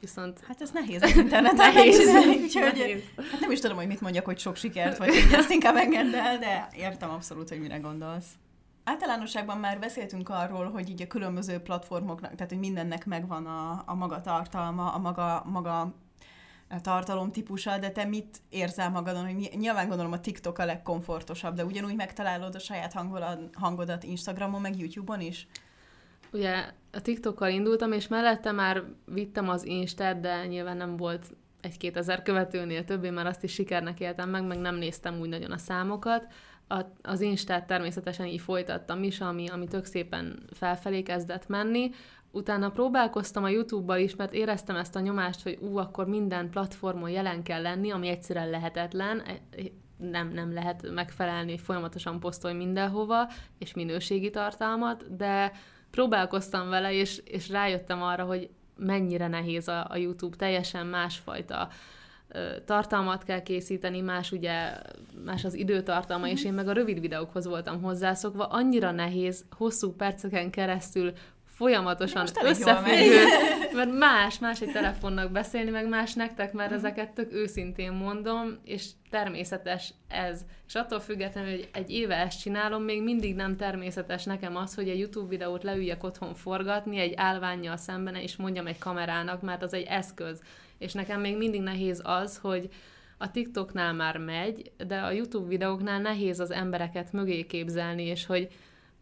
[0.00, 0.40] Viszont...
[0.46, 1.98] Hát ez nehéz az interneten nehéz,
[2.42, 3.02] úgyhogy nehéz.
[3.30, 6.14] Hát nem is tudom, hogy mit mondjak, hogy sok sikert, vagy hogy ezt inkább engedd
[6.14, 8.26] el, de értem abszolút, hogy mire gondolsz.
[8.84, 13.94] Általánosságban már beszéltünk arról, hogy így a különböző platformoknak, tehát hogy mindennek megvan a, a
[13.94, 15.94] maga tartalma, a maga, maga
[16.80, 21.94] tartalomtípusa, de te mit érzel magadon, hogy nyilván gondolom a TikTok a legkomfortosabb, de ugyanúgy
[21.94, 22.94] megtalálod a saját
[23.52, 25.46] hangodat Instagramon, meg YouTube-on is?
[26.32, 31.26] Ugye a TikTokkal indultam, és mellette már vittem az Instát, de nyilván nem volt
[31.60, 35.50] egy-két ezer követőnél többé, mert azt is sikernek éltem meg, meg nem néztem úgy nagyon
[35.50, 36.26] a számokat.
[36.68, 41.90] A, az Instát természetesen így folytattam is, ami, ami tök szépen felfelé kezdett menni.
[42.34, 47.10] Utána próbálkoztam a YouTube-bal is, mert éreztem ezt a nyomást, hogy ú, akkor minden platformon
[47.10, 49.40] jelen kell lenni, ami egyszerűen lehetetlen, e,
[49.96, 55.52] nem, nem lehet megfelelni, hogy folyamatosan posztolj mindenhova, és minőségi tartalmat, de
[55.90, 61.68] próbálkoztam vele, és, és rájöttem arra, hogy mennyire nehéz a, a YouTube, teljesen másfajta
[62.64, 64.72] tartalmat kell készíteni, más ugye,
[65.24, 70.50] más az időtartalma, és én meg a rövid videókhoz voltam hozzászokva, annyira nehéz hosszú perceken
[70.50, 71.12] keresztül
[71.62, 73.24] folyamatosan összefüggő,
[73.78, 78.86] mert más, más egy telefonnak beszélni, meg más nektek, mert ezeket tök őszintén mondom, és
[79.10, 80.40] természetes ez.
[80.66, 84.88] És attól függetlenül, hogy egy éve ezt csinálom, még mindig nem természetes nekem az, hogy
[84.88, 89.74] egy YouTube videót leüljek otthon forgatni, egy állványjal szemben, és mondjam egy kamerának, mert az
[89.74, 90.42] egy eszköz.
[90.78, 92.68] És nekem még mindig nehéz az, hogy
[93.18, 98.48] a TikToknál már megy, de a YouTube videóknál nehéz az embereket mögé képzelni, és hogy,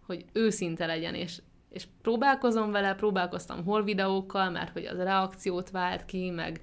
[0.07, 1.39] hogy őszinte legyen, és
[1.71, 6.61] és próbálkozom vele, próbálkoztam hol videókkal, mert hogy az reakciót vált ki, meg,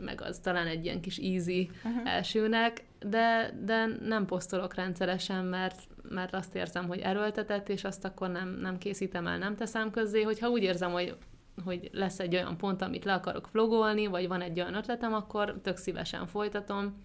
[0.00, 2.10] meg az talán egy ilyen kis easy uh-huh.
[2.10, 8.30] elsőnek, de, de nem posztolok rendszeresen, mert, mert azt érzem, hogy erőltetett, és azt akkor
[8.30, 11.16] nem, nem készítem el, nem teszem közzé, hogyha úgy érzem, hogy
[11.64, 15.60] hogy lesz egy olyan pont, amit le akarok vlogolni, vagy van egy olyan ötletem, akkor
[15.62, 16.96] tök szívesen folytatom.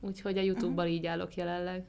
[0.00, 0.98] Úgyhogy a YouTube-bal uh-huh.
[0.98, 1.84] így állok jelenleg.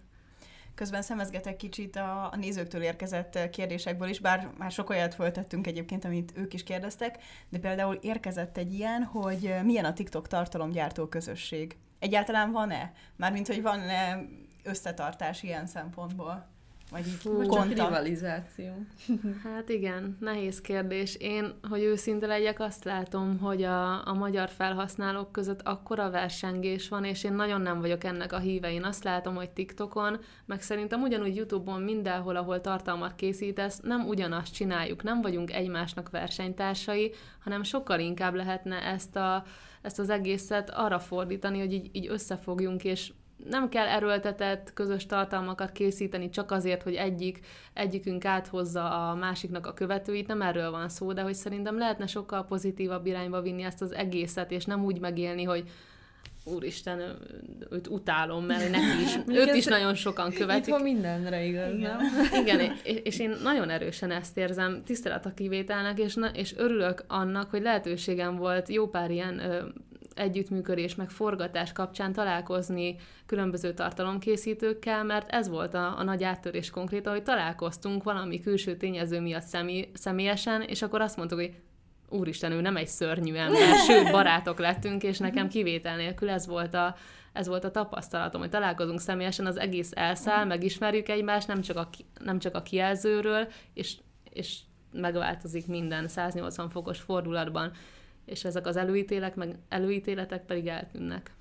[0.79, 6.05] Közben szemezgetek kicsit a, a nézőktől érkezett kérdésekből is, bár már sok olyat föltettünk egyébként,
[6.05, 11.77] amit ők is kérdeztek, de például érkezett egy ilyen, hogy milyen a TikTok tartalomgyártó közösség.
[11.99, 12.91] Egyáltalán van-e?
[13.15, 14.25] Mármint, hogy van-e
[14.63, 16.47] összetartás ilyen szempontból?
[16.91, 17.85] Vagy így csak konta?
[17.85, 18.73] rivalizáció.
[19.43, 21.15] Hát igen, nehéz kérdés.
[21.15, 27.03] Én, hogy őszinte legyek, azt látom, hogy a, a magyar felhasználók között akkora versengés van,
[27.03, 28.71] és én nagyon nem vagyok ennek a híve.
[28.71, 34.53] Én azt látom, hogy TikTokon, meg szerintem ugyanúgy YouTube-on mindenhol, ahol tartalmat készítesz, nem ugyanazt
[34.53, 39.43] csináljuk, nem vagyunk egymásnak versenytársai, hanem sokkal inkább lehetne ezt, a,
[39.81, 43.11] ezt az egészet arra fordítani, hogy így, így összefogjunk, és
[43.49, 47.39] nem kell erőltetett közös tartalmakat készíteni csak azért, hogy egyik,
[47.73, 52.45] egyikünk áthozza a másiknak a követőit, nem erről van szó, de hogy szerintem lehetne sokkal
[52.45, 55.69] pozitívabb irányba vinni ezt az egészet, és nem úgy megélni, hogy
[56.43, 57.17] úristen,
[57.69, 60.67] őt utálom, mert neki is, őt is nagyon sokan követik.
[60.67, 61.79] Itthon mindenre igaz, Igen.
[61.79, 61.99] nem?
[62.41, 67.03] Igen, és, és én nagyon erősen ezt érzem, tisztelet a kivételnek, és, na, és örülök
[67.07, 69.65] annak, hogy lehetőségem volt jó pár ilyen ö,
[70.19, 77.13] együttműködés, meg forgatás kapcsán találkozni különböző tartalomkészítőkkel, mert ez volt a, a nagy áttörés konkrétan,
[77.13, 81.53] hogy találkoztunk valami külső tényező miatt személy, személyesen, és akkor azt mondtuk, hogy
[82.09, 86.73] úristen, ő nem egy szörnyű ember, sőt, barátok lettünk, és nekem kivétel nélkül ez volt
[86.73, 86.95] a,
[87.33, 91.89] ez volt a tapasztalatom, hogy találkozunk személyesen, az egész elszáll, megismerjük egymást, nem csak a,
[92.23, 93.97] nem csak a kijelzőről, és,
[94.29, 94.57] és
[94.91, 97.71] megváltozik minden 180 fokos fordulatban,
[98.29, 101.31] és ezek az előítélek, meg előítéletek pedig eltűnnek.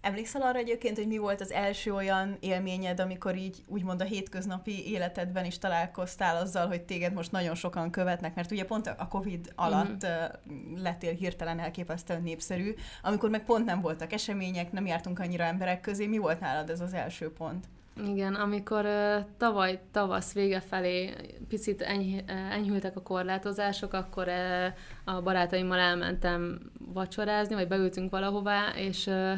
[0.00, 4.90] Emlékszel arra egyébként, hogy mi volt az első olyan élményed, amikor így úgymond a hétköznapi
[4.90, 9.52] életedben is találkoztál azzal, hogy téged most nagyon sokan követnek, mert ugye pont a Covid
[9.54, 10.82] alatt uh-huh.
[10.82, 16.06] lettél hirtelen elképesztően népszerű, amikor meg pont nem voltak események, nem jártunk annyira emberek közé.
[16.06, 17.66] Mi volt nálad ez az első pont?
[18.06, 21.14] Igen, amikor uh, tavaly tavasz vége felé
[21.48, 26.58] picit enyh, enyhültek a korlátozások, akkor uh, a barátaimmal elmentem
[26.92, 29.32] vacsorázni, vagy beültünk valahová, és, uh,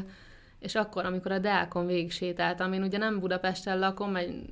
[0.58, 4.42] és akkor, amikor a Deákon végig sétáltam, én ugye nem Budapesten lakom, egy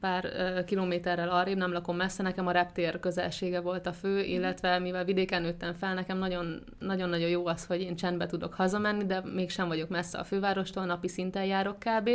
[0.00, 4.78] pár uh, kilométerrel arrébb, nem lakom messze, nekem a reptér közelsége volt a fő, illetve
[4.78, 9.22] mivel vidéken nőttem fel, nekem nagyon- nagyon-nagyon jó az, hogy én csendbe tudok hazamenni, de
[9.34, 12.10] mégsem vagyok messze a fővárostól, napi szinten járok kb.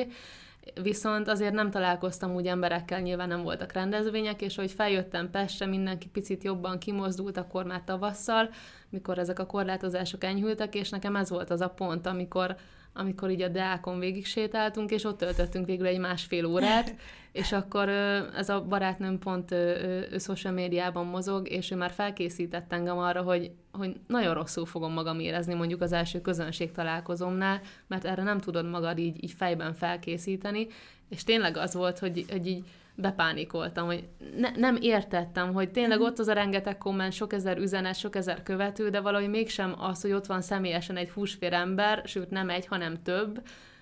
[0.81, 6.07] Viszont azért nem találkoztam úgy emberekkel, nyilván nem voltak rendezvények, és hogy feljöttem Pestre, mindenki
[6.07, 8.49] picit jobban kimozdult, akkor már tavasszal,
[8.89, 12.55] mikor ezek a korlátozások enyhültek, és nekem ez volt az a pont, amikor,
[12.93, 16.95] amikor így a Deákon végig sétáltunk, és ott töltöttünk végül egy másfél órát,
[17.31, 17.89] és akkor
[18.35, 23.51] ez a barátnőm pont ő social médiában mozog, és ő már felkészített engem arra, hogy,
[23.71, 28.69] hogy nagyon rosszul fogom magam érezni mondjuk az első közönség találkozomnál, mert erre nem tudod
[28.69, 30.67] magad így, így fejben felkészíteni,
[31.09, 32.63] és tényleg az volt, hogy, hogy így
[32.95, 37.95] bepánikoltam, hogy ne, nem értettem, hogy tényleg ott az a rengeteg komment, sok ezer üzenet,
[37.95, 42.29] sok ezer követő, de valahogy mégsem az, hogy ott van személyesen egy húsfér ember, sőt
[42.29, 43.41] nem egy, hanem több,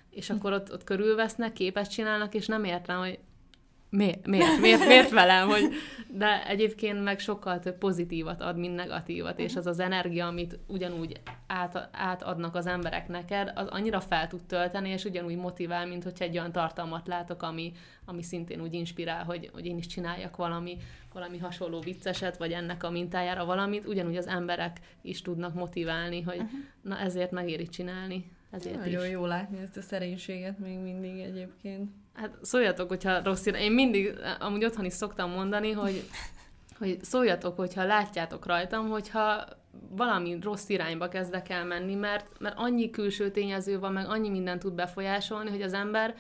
[0.10, 3.20] és akkor ott, ott körülvesznek, képet csinálnak, és nem értem, hogy
[3.92, 5.74] miért, miért, miért, miért velem, hogy
[6.08, 11.22] de egyébként meg sokkal több pozitívat ad, mint negatívat, és az az energia, amit ugyanúgy
[11.48, 16.26] át, átadnak az emberek neked, az annyira fel tud tölteni, és ugyanúgy motivál, mint hogyha
[16.26, 17.72] egy olyan tartalmat látok, ami,
[18.06, 20.78] ami szintén úgy inspirál, hogy, hogy én is csináljak valami,
[21.14, 26.40] valami hasonló vicceset, vagy ennek a mintájára valamit, ugyanúgy az emberek is tudnak motiválni, hogy
[26.40, 26.60] uh-huh.
[26.82, 28.32] na ezért megéri csinálni.
[28.52, 29.12] Ezért Nagyon is.
[29.12, 31.92] jó látni ezt a szerénységet még mindig egyébként.
[32.14, 33.62] Hát szóljatok, hogyha rossz irány.
[33.62, 36.04] Én mindig, amúgy otthon is szoktam mondani, hogy,
[36.80, 39.46] hogy szóljatok, hogyha látjátok rajtam, hogyha
[39.90, 44.60] valami rossz irányba kezdek el menni, mert, mert annyi külső tényező van, meg annyi minden
[44.60, 46.16] tud befolyásolni, hogy az ember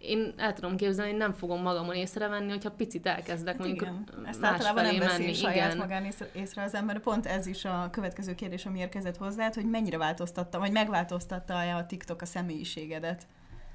[0.00, 4.26] én el tudom képzelni, hogy nem fogom magamon észrevenni, hogyha picit elkezdek Hát mondjuk igen.
[4.26, 5.34] Ezt általában nem veszi menni.
[5.34, 5.76] saját Igen.
[5.76, 7.00] magán észre, észre az ember.
[7.00, 11.86] Pont ez is a következő kérdés, ami érkezett hozzád, hogy mennyire változtatta, vagy megváltoztatta-e a
[11.86, 13.26] TikTok a személyiségedet?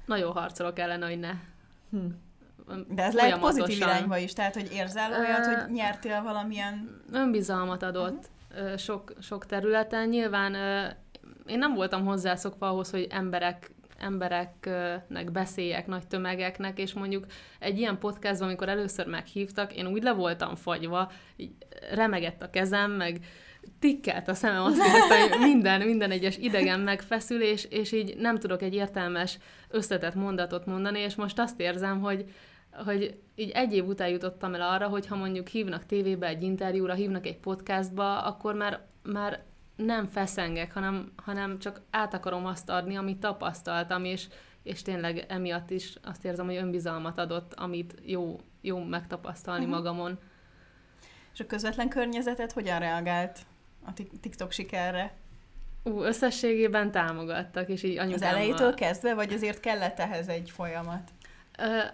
[0.06, 1.32] Nagyon harcolok ellene, hogy ne.
[1.90, 2.06] Hm.
[2.88, 7.02] De ez lehet pozitív irányba is, tehát hogy érzel olyat, hogy nyertél valamilyen...
[7.12, 8.76] önbizalmat adott uh-huh.
[8.76, 10.08] sok, sok területen.
[10.08, 10.54] Nyilván
[11.46, 17.26] én nem voltam hozzászokva ahhoz, hogy emberek embereknek beszéljek, nagy tömegeknek, és mondjuk
[17.58, 21.12] egy ilyen podcastban, amikor először meghívtak, én úgy le voltam fagyva,
[21.90, 23.20] remegett a kezem, meg
[23.78, 28.38] tikkelt a szemem, azt éreztem, hogy minden, minden egyes idegen megfeszül, és, és így nem
[28.38, 32.24] tudok egy értelmes, összetett mondatot mondani, és most azt érzem, hogy,
[32.84, 36.94] hogy így egy év után jutottam el arra, hogy ha mondjuk hívnak tévébe egy interjúra,
[36.94, 39.44] hívnak egy podcastba, akkor már, már
[39.76, 44.26] nem feszengek, hanem, hanem csak át akarom azt adni, amit tapasztaltam, és,
[44.62, 49.76] és tényleg emiatt is azt érzem, hogy önbizalmat adott, amit jó, jó megtapasztalni uh-huh.
[49.76, 50.18] magamon.
[51.32, 53.38] És a közvetlen környezetet hogyan reagált
[53.84, 55.14] a Tik- TikTok sikerre?
[55.82, 58.36] Ú, összességében támogattak, és így Az anyukámmal...
[58.36, 61.10] elejétől kezdve, vagy azért kellett ehhez egy folyamat?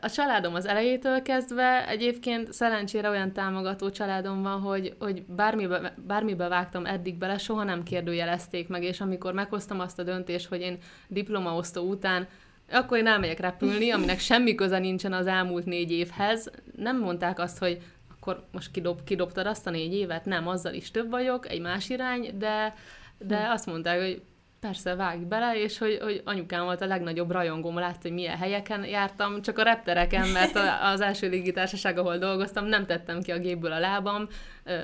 [0.00, 6.48] A családom az elejétől kezdve egyébként szerencsére olyan támogató családom van, hogy, hogy bármibe, bármibe
[6.48, 10.78] vágtam eddig bele, soha nem kérdőjelezték meg, és amikor meghoztam azt a döntést, hogy én
[11.08, 12.28] diplomaosztó után
[12.70, 16.50] akkor én elmegyek repülni, aminek semmi köze nincsen az elmúlt négy évhez.
[16.76, 17.78] Nem mondták azt, hogy
[18.10, 21.88] akkor most kidob, kidobtad azt a négy évet, nem, azzal is több vagyok, egy más
[21.88, 22.74] irány, de,
[23.18, 23.50] de hm.
[23.50, 24.22] azt mondták, hogy
[24.62, 28.84] persze vágj bele, és hogy, hogy anyukám volt a legnagyobb rajongóm, látta, hogy milyen helyeken
[28.84, 33.72] jártam, csak a reptereken, mert az első légitársaság, ahol dolgoztam, nem tettem ki a gépből
[33.72, 34.28] a lábam,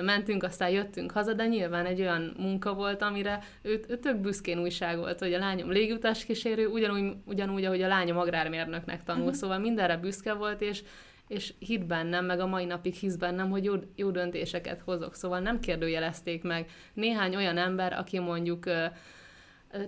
[0.00, 4.58] mentünk, aztán jöttünk haza, de nyilván egy olyan munka volt, amire ő, ő tök büszkén
[4.58, 9.36] újság volt, hogy a lányom légutas kísérő, ugyanúgy, ugyanúgy, ahogy a lányom agrármérnöknek tanul, uh-huh.
[9.36, 10.82] szóval mindenre büszke volt, és
[11.28, 15.14] és hit bennem, meg a mai napig hisz bennem, hogy jó, jó döntéseket hozok.
[15.14, 16.70] Szóval nem kérdőjelezték meg.
[16.94, 18.64] Néhány olyan ember, aki mondjuk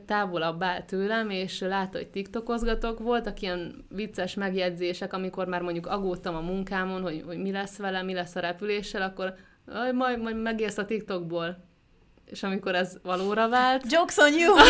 [0.07, 2.99] távolabb áll tőlem, és látta, hogy tiktokozgatok.
[2.99, 8.03] Voltak ilyen vicces megjegyzések, amikor már mondjuk agódtam a munkámon, hogy, hogy mi lesz vele,
[8.03, 9.35] mi lesz a repüléssel, akkor
[9.93, 11.64] majd, majd megérsz a TikTokból.
[12.25, 13.85] És amikor ez valóra vált...
[13.93, 14.55] Jokes on you!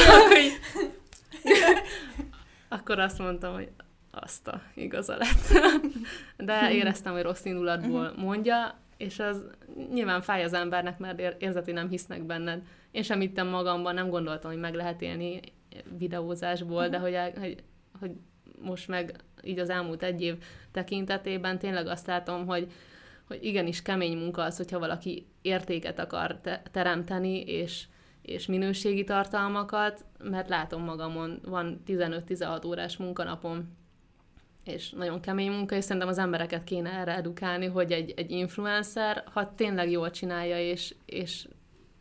[2.68, 3.68] akkor azt mondtam, hogy
[4.10, 5.62] azt a igaza lett.
[6.36, 8.20] De éreztem, hogy rossz indulatból mhm.
[8.20, 9.44] mondja, és az
[9.92, 12.62] nyilván fáj az embernek, mert érzeti nem hisznek benned.
[12.90, 15.40] Én sem hittem magamban, nem gondoltam, hogy meg lehet élni
[15.98, 17.62] videózásból, de hogy, hogy,
[18.00, 18.10] hogy
[18.58, 20.34] most meg így az elmúlt egy év
[20.70, 22.72] tekintetében tényleg azt látom, hogy,
[23.26, 27.84] hogy igenis kemény munka az, hogyha valaki értéket akar te- teremteni, és,
[28.22, 33.78] és minőségi tartalmakat, mert látom magamon, van 15-16 órás munkanapom,
[34.72, 39.24] és nagyon kemény munka, és szerintem az embereket kéne erre edukálni, hogy egy, egy influencer,
[39.32, 41.48] ha tényleg jól csinálja, és, és,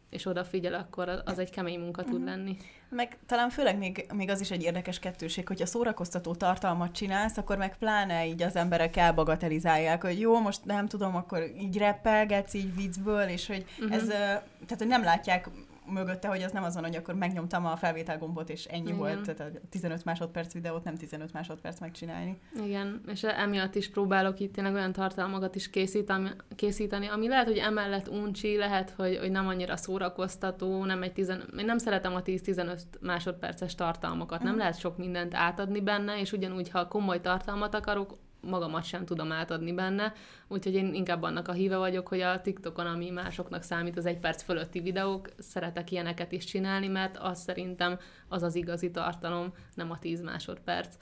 [0.09, 2.25] és odafigyel, akkor az egy kemény munka tud mhm.
[2.25, 2.57] lenni.
[2.89, 7.57] Meg talán főleg még, még az is egy érdekes kettőség, hogyha szórakoztató tartalmat csinálsz, akkor
[7.57, 12.75] meg pláne így az emberek elbagatelizálják, hogy jó, most nem tudom, akkor így reppelgetsz így
[12.75, 13.95] viccből, és hogy uh-huh.
[13.95, 15.49] ez, tehát hogy nem látják
[15.91, 18.97] mögötte, hogy az nem azon, hogy akkor megnyomtam a felvétel gombot, és ennyi Igen.
[18.97, 22.39] volt, tehát a 15 másodperc videót nem 15 másodperc megcsinálni.
[22.65, 27.57] Igen, és emiatt is próbálok itt tényleg olyan tartalmakat is készíteni, készíteni ami lehet, hogy
[27.57, 32.21] emellett uncsi, lehet, hogy, hogy nem annyira szórakoztató, nem egy tizen, én nem szeretem a
[32.21, 34.57] 10-15 másodperces tartalmakat, nem mm.
[34.57, 39.73] lehet sok mindent átadni benne, és ugyanúgy, ha komoly tartalmat akarok, magamat sem tudom átadni
[39.73, 40.13] benne,
[40.47, 44.19] úgyhogy én inkább annak a híve vagyok, hogy a TikTokon, ami másoknak számít, az egy
[44.19, 49.91] perc fölötti videók, szeretek ilyeneket is csinálni, mert az szerintem az az igazi tartalom, nem
[49.91, 50.95] a 10 másodperc.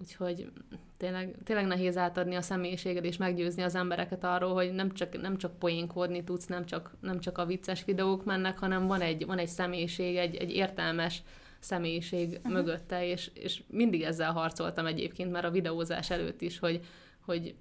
[0.00, 0.52] Úgyhogy
[0.96, 5.36] tényleg, tényleg nehéz átadni a személyiséged és meggyőzni az embereket arról, hogy nem csak, nem
[5.36, 9.38] csak poénkodni tudsz, nem csak, nem csak a vicces videók mennek, hanem van egy, van
[9.38, 11.22] egy személyiség, egy, egy értelmes
[11.66, 12.52] személyiség uh-huh.
[12.52, 16.84] mögötte, és, és mindig ezzel harcoltam egyébként már a videózás előtt is, hogy,
[17.20, 17.54] hogy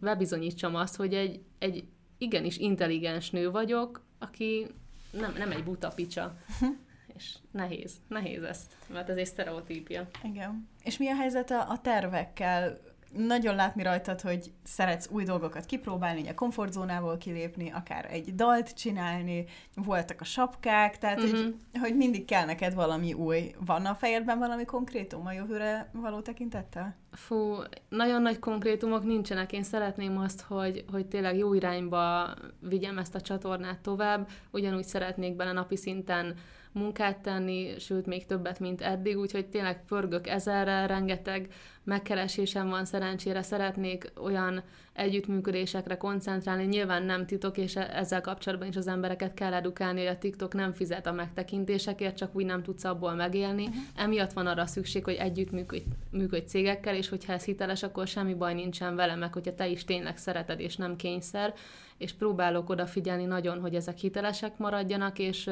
[0.00, 1.84] bebizonyítsam azt, hogy egy, egy
[2.18, 4.66] igenis intelligens nő vagyok, aki
[5.10, 6.36] nem, nem egy buta picsa.
[6.48, 6.76] Uh-huh.
[7.16, 10.08] És nehéz, nehéz ezt, mert ez egy sztereotípia.
[10.24, 10.68] Igen.
[10.82, 12.80] És mi a helyzet a, a tervekkel?
[13.16, 19.44] Nagyon látni rajtad, hogy szeretsz új dolgokat kipróbálni, a komfortzónából kilépni, akár egy dalt csinálni,
[19.74, 21.32] voltak a sapkák, tehát uh-huh.
[21.32, 21.82] hogy, mhm.
[21.82, 23.54] hogy mindig kell neked valami új.
[23.66, 26.96] Van a fejedben valami konkrétum a jövőre való tekintettel?
[27.12, 27.56] Fú,
[27.88, 29.52] nagyon nagy konkrétumok nincsenek.
[29.52, 34.28] Én szeretném azt, hogy, hogy tényleg jó irányba vigyem ezt a csatornát tovább.
[34.50, 36.34] Ugyanúgy szeretnék bele napi szinten
[36.74, 41.48] munkát tenni, sőt még többet, mint eddig, úgyhogy tényleg pörgök ezerrel, rengeteg
[41.84, 48.76] megkeresésem van szerencsére, szeretnék olyan együttműködésekre koncentrálni, nyilván nem titok, és e- ezzel kapcsolatban is
[48.76, 52.84] az embereket kell edukálni, hogy a TikTok nem fizet a megtekintésekért, csak úgy nem tudsz
[52.84, 53.66] abból megélni.
[53.66, 53.82] Uh-huh.
[53.96, 58.54] Emiatt van arra szükség, hogy együttműködj működj cégekkel, és hogyha ez hiteles, akkor semmi baj
[58.54, 61.54] nincsen vele, meg hogyha te is tényleg szereted, és nem kényszer,
[61.98, 65.50] és próbálok odafigyelni nagyon, hogy ezek hitelesek maradjanak, és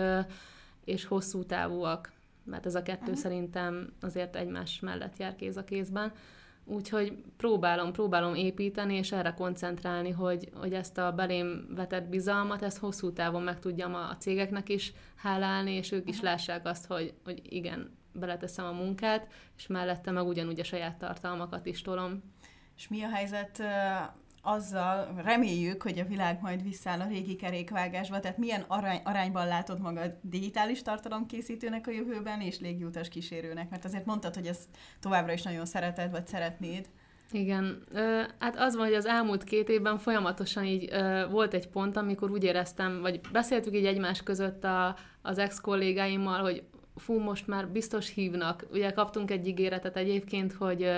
[0.85, 2.13] és hosszú távúak,
[2.45, 3.17] mert ez a kettő uh-huh.
[3.17, 6.13] szerintem azért egymás mellett jár kéz a kézben.
[6.65, 12.79] Úgyhogy próbálom, próbálom építeni, és erre koncentrálni, hogy, hogy ezt a belém vetett bizalmat, ezt
[12.79, 16.31] hosszú távon meg tudjam a, a cégeknek is hálálni, és ők is uh-huh.
[16.31, 21.67] lássák azt, hogy, hogy igen, beleteszem a munkát, és mellette meg ugyanúgy a saját tartalmakat
[21.67, 22.23] is tolom.
[22.77, 23.63] És mi a helyzet
[24.43, 29.81] azzal reméljük, hogy a világ majd visszáll a régi kerékvágásba, tehát milyen arány, arányban látod
[29.81, 33.71] magad digitális tartalomkészítőnek a jövőben és légiutas kísérőnek?
[33.71, 34.69] Mert azért mondtad, hogy ezt
[35.01, 36.89] továbbra is nagyon szereted, vagy szeretnéd.
[37.31, 40.91] Igen, ö, hát az van, hogy az elmúlt két évben folyamatosan így
[41.31, 46.63] volt egy pont, amikor úgy éreztem, vagy beszéltük így egymás között a, az ex-kollégáimmal, hogy
[46.97, 48.67] fú, most már biztos hívnak.
[48.73, 50.91] Ugye kaptunk egy ígéretet egyébként, hogy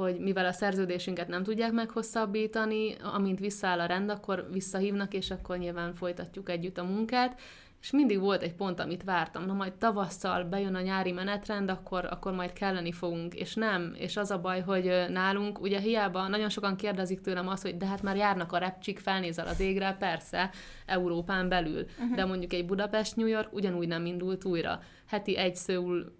[0.00, 5.58] hogy mivel a szerződésünket nem tudják meghosszabbítani, amint visszaáll a rend, akkor visszahívnak, és akkor
[5.58, 7.40] nyilván folytatjuk együtt a munkát,
[7.80, 12.04] és mindig volt egy pont, amit vártam, na majd tavasszal bejön a nyári menetrend, akkor,
[12.10, 16.48] akkor majd kelleni fogunk, és nem, és az a baj, hogy nálunk, ugye hiába nagyon
[16.48, 20.50] sokan kérdezik tőlem azt, hogy de hát már járnak a repcsik, felnézel az égre, persze,
[20.86, 22.16] Európán belül, uh-huh.
[22.16, 24.80] de mondjuk egy Budapest-New York ugyanúgy nem indult újra.
[25.06, 26.18] Heti egy szőul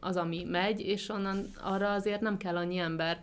[0.00, 3.20] az, ami megy, és onnan arra azért nem kell annyi ember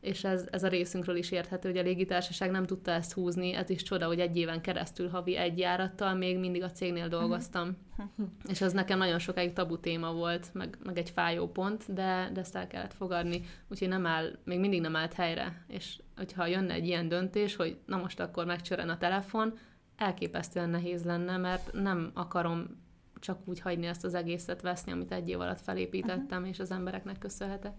[0.00, 3.70] és ez, ez a részünkről is érthető, hogy a légitársaság nem tudta ezt húzni, ez
[3.70, 7.10] is csoda, hogy egy éven keresztül havi egy járattal még mindig a cégnél mhm.
[7.10, 7.76] dolgoztam.
[8.50, 12.40] és ez nekem nagyon sokáig tabu téma volt, meg, meg egy fájó pont, de, de
[12.40, 16.74] ezt el kellett fogadni, úgyhogy nem áll, még mindig nem állt helyre, és hogyha jönne
[16.74, 19.58] egy ilyen döntés, hogy na most akkor megcsörön a telefon,
[19.96, 22.88] elképesztően nehéz lenne, mert nem akarom
[23.20, 26.48] csak úgy hagyni ezt az egészet veszni, amit egy év alatt felépítettem, uh-huh.
[26.48, 27.72] és az embereknek köszönhetek.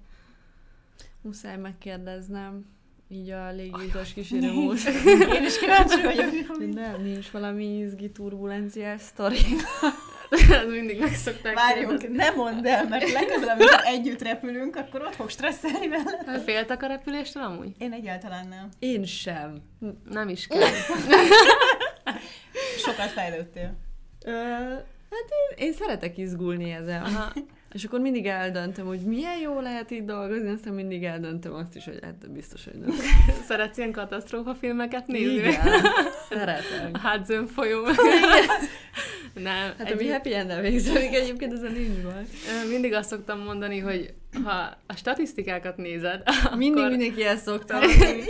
[1.22, 2.66] Muszáj megkérdeznem,
[3.12, 4.78] így a légiutas kísérő mód.
[5.34, 6.58] Én is kíváncsi vagyok.
[6.74, 9.40] Nem, nincs valami izgi turbulenciás sztori.
[10.32, 15.16] Ez mindig meg szokták Várjunk, ne mondd el, mert legközelebb, amikor együtt repülünk, akkor ott
[15.16, 16.24] fog stresszelni vele.
[16.26, 17.76] Hát féltek a repüléstől amúgy?
[17.78, 18.70] Én egyáltalán nem.
[18.80, 19.62] Én sem.
[20.10, 20.70] Nem is kell.
[22.78, 23.78] Sokat fejlődtél.
[24.26, 24.74] Ö,
[25.12, 27.04] hát én, én szeretek izgulni ezzel.
[27.04, 27.34] Aha.
[27.74, 31.86] És akkor mindig eldöntöm, hogy milyen jó lehet itt dolgozni, aztán mindig eldöntöm azt is,
[31.86, 32.96] hogy hát biztos, hogy nem.
[33.48, 35.34] Szeretsz ilyen katasztrófa filmeket nézni?
[35.34, 35.54] Igen,
[36.30, 36.90] szeretem.
[36.92, 37.86] A hátzőn folyó.
[39.34, 39.74] nem.
[39.78, 39.92] Hát egy...
[39.92, 42.26] ami happy end végződik, egyébként ezen nincs baj.
[42.70, 46.24] Mindig azt szoktam mondani, hogy ha a statisztikákat nézed,
[46.56, 46.90] Mindig akkor...
[46.90, 47.80] mindenki ezt szokta.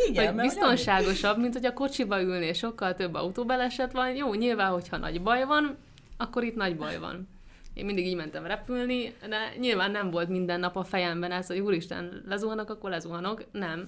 [0.07, 4.15] Igen, hogy biztonságosabb, mint hogy a kocsiba ülnél, sokkal több autóbaleset van.
[4.15, 5.77] Jó, nyilván, hogyha nagy baj van,
[6.22, 7.28] akkor itt nagy baj van.
[7.74, 11.59] Én mindig így mentem repülni, de nyilván nem volt minden nap a fejemben ez, hogy
[11.59, 13.43] úristen, lezuhanok, akkor lezuhanok.
[13.51, 13.86] Nem.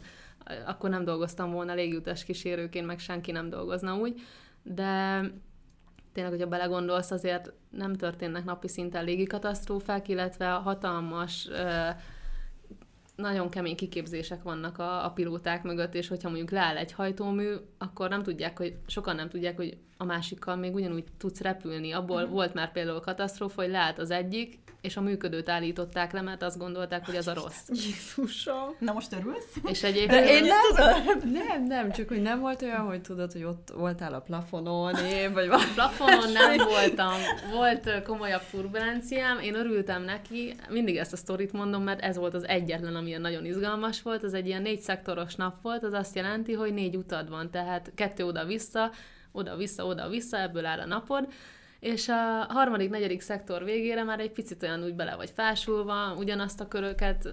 [0.65, 4.21] Akkor nem dolgoztam volna légiutas kísérőként, meg senki nem dolgozna úgy.
[4.63, 5.21] De
[6.13, 11.49] tényleg, hogyha belegondolsz, azért nem történnek napi szinten légikatasztrófák, illetve hatalmas
[13.15, 18.09] nagyon kemény kiképzések vannak a, a pilóták mögött, és hogyha mondjuk leáll egy hajtómű, akkor
[18.09, 21.91] nem tudják, hogy sokan nem tudják, hogy a másikkal még ugyanúgy tudsz repülni.
[21.91, 22.31] Abból uh-huh.
[22.31, 26.57] volt már például katasztrófa, hogy leállt az egyik, és a működőt állították le, mert azt
[26.57, 27.69] gondolták, hogy az a rossz.
[27.69, 28.75] Jézusom!
[28.79, 29.55] Na most örülsz?
[29.65, 30.25] És egyébként...
[30.25, 34.13] De én nem, nem, nem, csak hogy nem volt olyan, hogy tudod, hogy ott voltál
[34.13, 35.71] a plafonon, én, vagy valami.
[35.73, 37.13] Plafonon nem voltam.
[37.51, 42.47] Volt komolyabb turbulenciám, én örültem neki, mindig ezt a sztorit mondom, mert ez volt az
[42.47, 46.53] egyetlen, ami nagyon izgalmas volt, az egy ilyen négy szektoros nap volt, az azt jelenti,
[46.53, 48.91] hogy négy utad van, tehát kettő oda-vissza,
[49.33, 51.27] oda-vissza, oda-vissza, ebből áll a napod,
[51.79, 56.59] és a harmadik, negyedik szektor végére már egy picit olyan úgy bele vagy fásulva, ugyanazt
[56.59, 57.29] a köröket,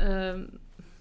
[0.00, 0.38] ö,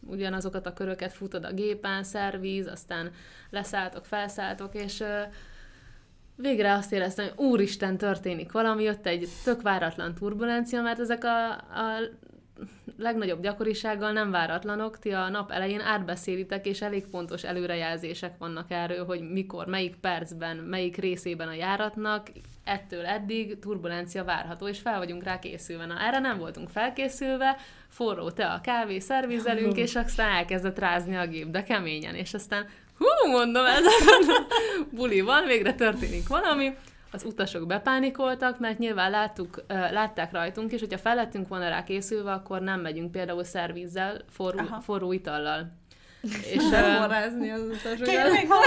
[0.01, 3.11] ugyanazokat a köröket futod a gépen, szervíz, aztán
[3.49, 5.21] leszálltok, felszálltok, és ö,
[6.35, 11.51] végre azt éreztem, hogy úristen, történik valami, jött egy tök váratlan turbulencia, mert ezek a,
[11.51, 11.99] a
[12.97, 19.05] legnagyobb gyakorisággal nem váratlanok, ti a nap elején átbeszélitek, és elég pontos előrejelzések vannak erről,
[19.05, 22.27] hogy mikor, melyik percben, melyik részében a járatnak,
[22.63, 25.85] ettől eddig turbulencia várható, és fel vagyunk rá készülve.
[25.85, 31.27] Na, erre nem voltunk felkészülve, forró te a kávé, szervizelünk, és aztán elkezdett rázni a
[31.27, 34.45] gép, de keményen, és aztán hú, mondom, ez a
[34.95, 36.75] buli van, végre történik valami,
[37.11, 42.31] az utasok bepánikoltak, mert nyilván láttuk, látták rajtunk, és hogyha fel lettünk volna rá készülve,
[42.31, 45.71] akkor nem megyünk például szervízzel, forró, forró itallal.
[46.53, 46.63] És,
[46.97, 48.13] forrázni az utasokat.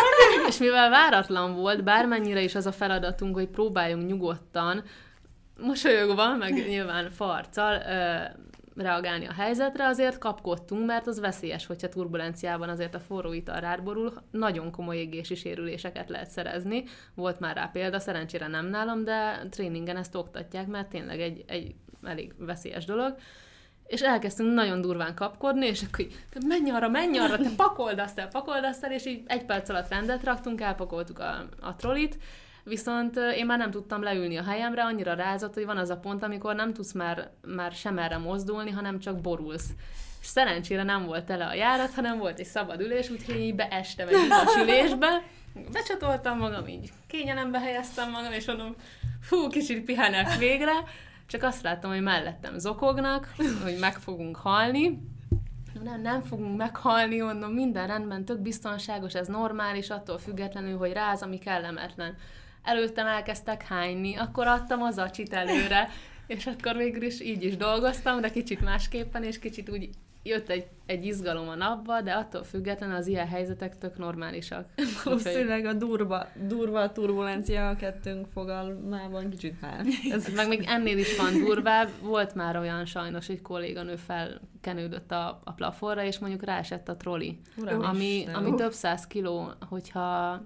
[0.49, 4.83] és mivel váratlan volt, bármennyire is az a feladatunk, hogy próbáljunk nyugodtan,
[5.61, 7.83] mosolyogva, meg nyilván farccal
[8.81, 14.13] reagálni a helyzetre, azért kapkodtunk, mert az veszélyes, hogyha turbulenciában azért a forró ital rárborul,
[14.31, 16.85] nagyon komoly égési sérüléseket lehet szerezni.
[17.15, 21.75] Volt már rá példa, szerencsére nem nálam, de tréningen ezt oktatják, mert tényleg egy, egy
[22.03, 23.17] elég veszélyes dolog
[23.91, 28.19] és elkezdtünk nagyon durván kapkodni, és akkor így, menj arra, menj arra, te pakold azt
[28.19, 32.19] el, pakold azt el, és így egy perc alatt rendet raktunk, elpakoltuk a, a trollit,
[32.71, 36.23] viszont én már nem tudtam leülni a helyemre, annyira rázott, hogy van az a pont,
[36.23, 39.69] amikor nem tudsz már, már sem erre mozdulni, hanem csak borulsz.
[40.21, 44.09] És szerencsére nem volt tele a járat, hanem volt egy szabad ülés, úgyhogy így beestem
[44.09, 44.15] egy
[44.63, 45.23] ülésbe,
[45.73, 48.75] becsatoltam magam, így kényelembe helyeztem magam, és mondom,
[49.21, 50.73] fú, kicsit pihenek végre,
[51.27, 54.99] csak azt láttam, hogy mellettem zokognak, hogy meg fogunk halni,
[55.83, 61.23] nem, nem fogunk meghalni, mondom, minden rendben, tök biztonságos, ez normális, attól függetlenül, hogy ráz,
[61.23, 62.17] ami kellemetlen
[62.63, 65.89] előttem elkezdtek hányni, akkor adtam az acsit előre,
[66.27, 69.89] és akkor végül is így is dolgoztam, de kicsit másképpen, és kicsit úgy
[70.23, 74.69] jött egy, egy izgalom a napba, de attól függetlenül az ilyen helyzetek tök normálisak.
[75.05, 79.85] Valószínűleg a durva, durva a turbulencia a kettőnk fogalmában kicsit már.
[80.11, 81.89] Ez meg még ennél is van durvább.
[82.03, 87.39] Volt már olyan sajnos, hogy kolléganő felkenődött a, a plafonra, és mondjuk ráesett a troli.
[87.57, 88.35] Uram ami, Isten.
[88.35, 90.41] ami több száz kiló, hogyha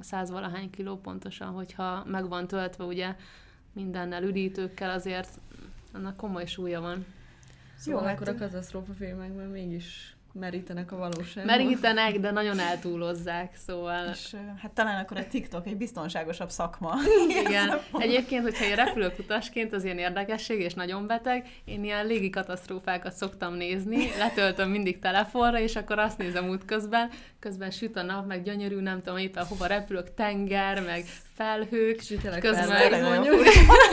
[0.00, 3.16] száz valahány kiló pontosan, hogyha meg van töltve ugye
[3.72, 5.40] mindennel, üdítőkkel, azért
[5.92, 7.06] annak komoly súlya van.
[7.76, 11.44] Szóval Jó, hát- akkor a katasztrófa filmekben mégis merítenek a valóságban.
[11.44, 14.08] Merítenek, de nagyon eltúlozzák, szóval...
[14.12, 16.94] És hát talán akkor a TikTok egy biztonságosabb szakma.
[17.46, 17.78] Igen.
[17.92, 23.54] Egyébként, hogyha én repülőkutasként az ilyen érdekesség és nagyon beteg, én ilyen légi katasztrófákat szoktam
[23.54, 28.42] nézni, letöltöm mindig telefonra, és akkor azt nézem út közben, közben süt a nap, meg
[28.42, 31.04] gyönyörű, nem tudom éppen hova repülök, tenger, meg
[31.36, 33.42] felhők, Sütelek közben, fel, tényleg nagyon mondjuk,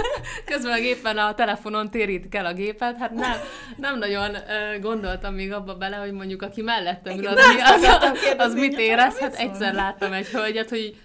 [0.46, 3.32] közben meg éppen a telefonon térít kell a gépet, hát nem,
[3.78, 4.38] nem nagyon
[4.82, 9.20] gondoltam még abba bele, hogy mondjuk aki mellettem ül, az, az, az, az mit érez?
[9.20, 10.96] Hát egyszer láttam egy hölgyet, hogy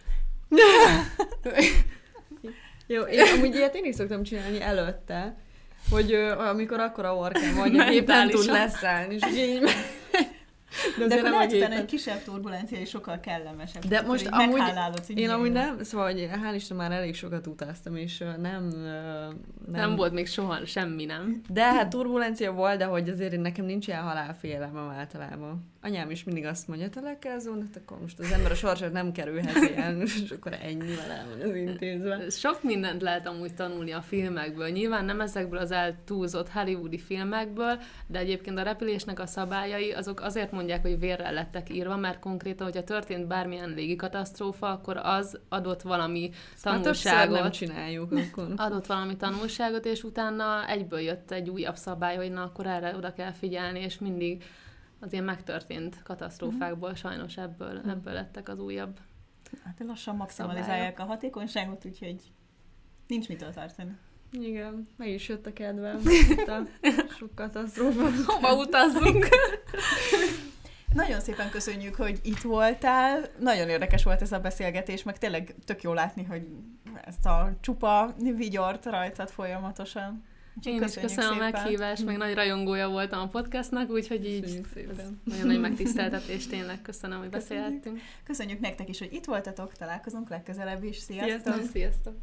[2.86, 5.36] Jó, én amúgy ilyet én is szoktam csinálni előtte,
[5.90, 6.14] hogy
[6.50, 9.62] amikor akkora orkán vagy, hogy épp nem tud leszállni, és így
[10.98, 13.84] De, De akkor lehet utána egy kisebb turbulencia és sokkal kellemesebb.
[13.84, 17.96] De most így amúgy Én amúgy nem, szóval, hogy hál' Isten már elég sokat utaztam,
[17.96, 18.68] és nem, nem...
[19.72, 21.40] nem volt még soha semmi, nem?
[21.48, 25.74] De hát turbulencia volt, de hogy azért én nekem nincs ilyen halálfélelmem általában.
[25.86, 28.92] Anyám is mindig azt mondja, te le kell zónat, akkor most az ember a sorsát
[28.92, 32.30] nem kerülheti el, és akkor ennyivel el van az intézve.
[32.30, 34.68] Sok mindent lehet amúgy tanulni a filmekből.
[34.68, 40.52] Nyilván nem ezekből az eltúlzott hollywoodi filmekből, de egyébként a repülésnek a szabályai azok azért
[40.52, 46.30] mondják, hogy vérrel lettek írva, mert konkrétan, hogyha történt bármilyen légikatasztrófa, akkor az adott valami
[46.62, 47.52] Hát többször nem tanulságot.
[47.52, 48.52] csináljuk akkor.
[48.66, 53.12] Adott valami tanulságot, és utána egyből jött egy újabb szabály, hogy na akkor erre oda
[53.12, 54.44] kell figyelni, és mindig
[55.06, 58.98] az ilyen megtörtént katasztrófákból sajnos ebből, ebből lettek az újabb.
[59.64, 62.20] Hát lassan maximalizálják a hatékonyságot, úgyhogy
[63.06, 63.96] nincs mitől tartani.
[64.30, 66.00] Igen, meg is jött a kedvem.
[66.30, 66.62] Itt a
[67.18, 68.08] sok katasztrófa.
[68.26, 69.28] Hova utazzunk?
[70.92, 73.24] Nagyon szépen köszönjük, hogy itt voltál.
[73.38, 76.46] Nagyon érdekes volt ez a beszélgetés, meg tényleg tök jó látni, hogy
[77.04, 80.24] ezt a csupa vigyort rajtad folyamatosan.
[80.64, 81.52] Én is köszönöm a szépen.
[81.52, 84.60] meghívást, meg nagy rajongója voltam a podcastnak, úgyhogy így
[85.24, 86.82] nagyon nagy megtiszteltetés tényleg.
[86.82, 87.64] Köszönöm, hogy Köszönjük.
[87.64, 88.00] beszélhettünk.
[88.24, 90.96] Köszönjük nektek is, hogy itt voltatok, találkozunk legközelebb is.
[90.96, 91.42] Sziasztok!
[91.42, 91.70] Sziasztok!
[91.72, 92.14] Sziasztok!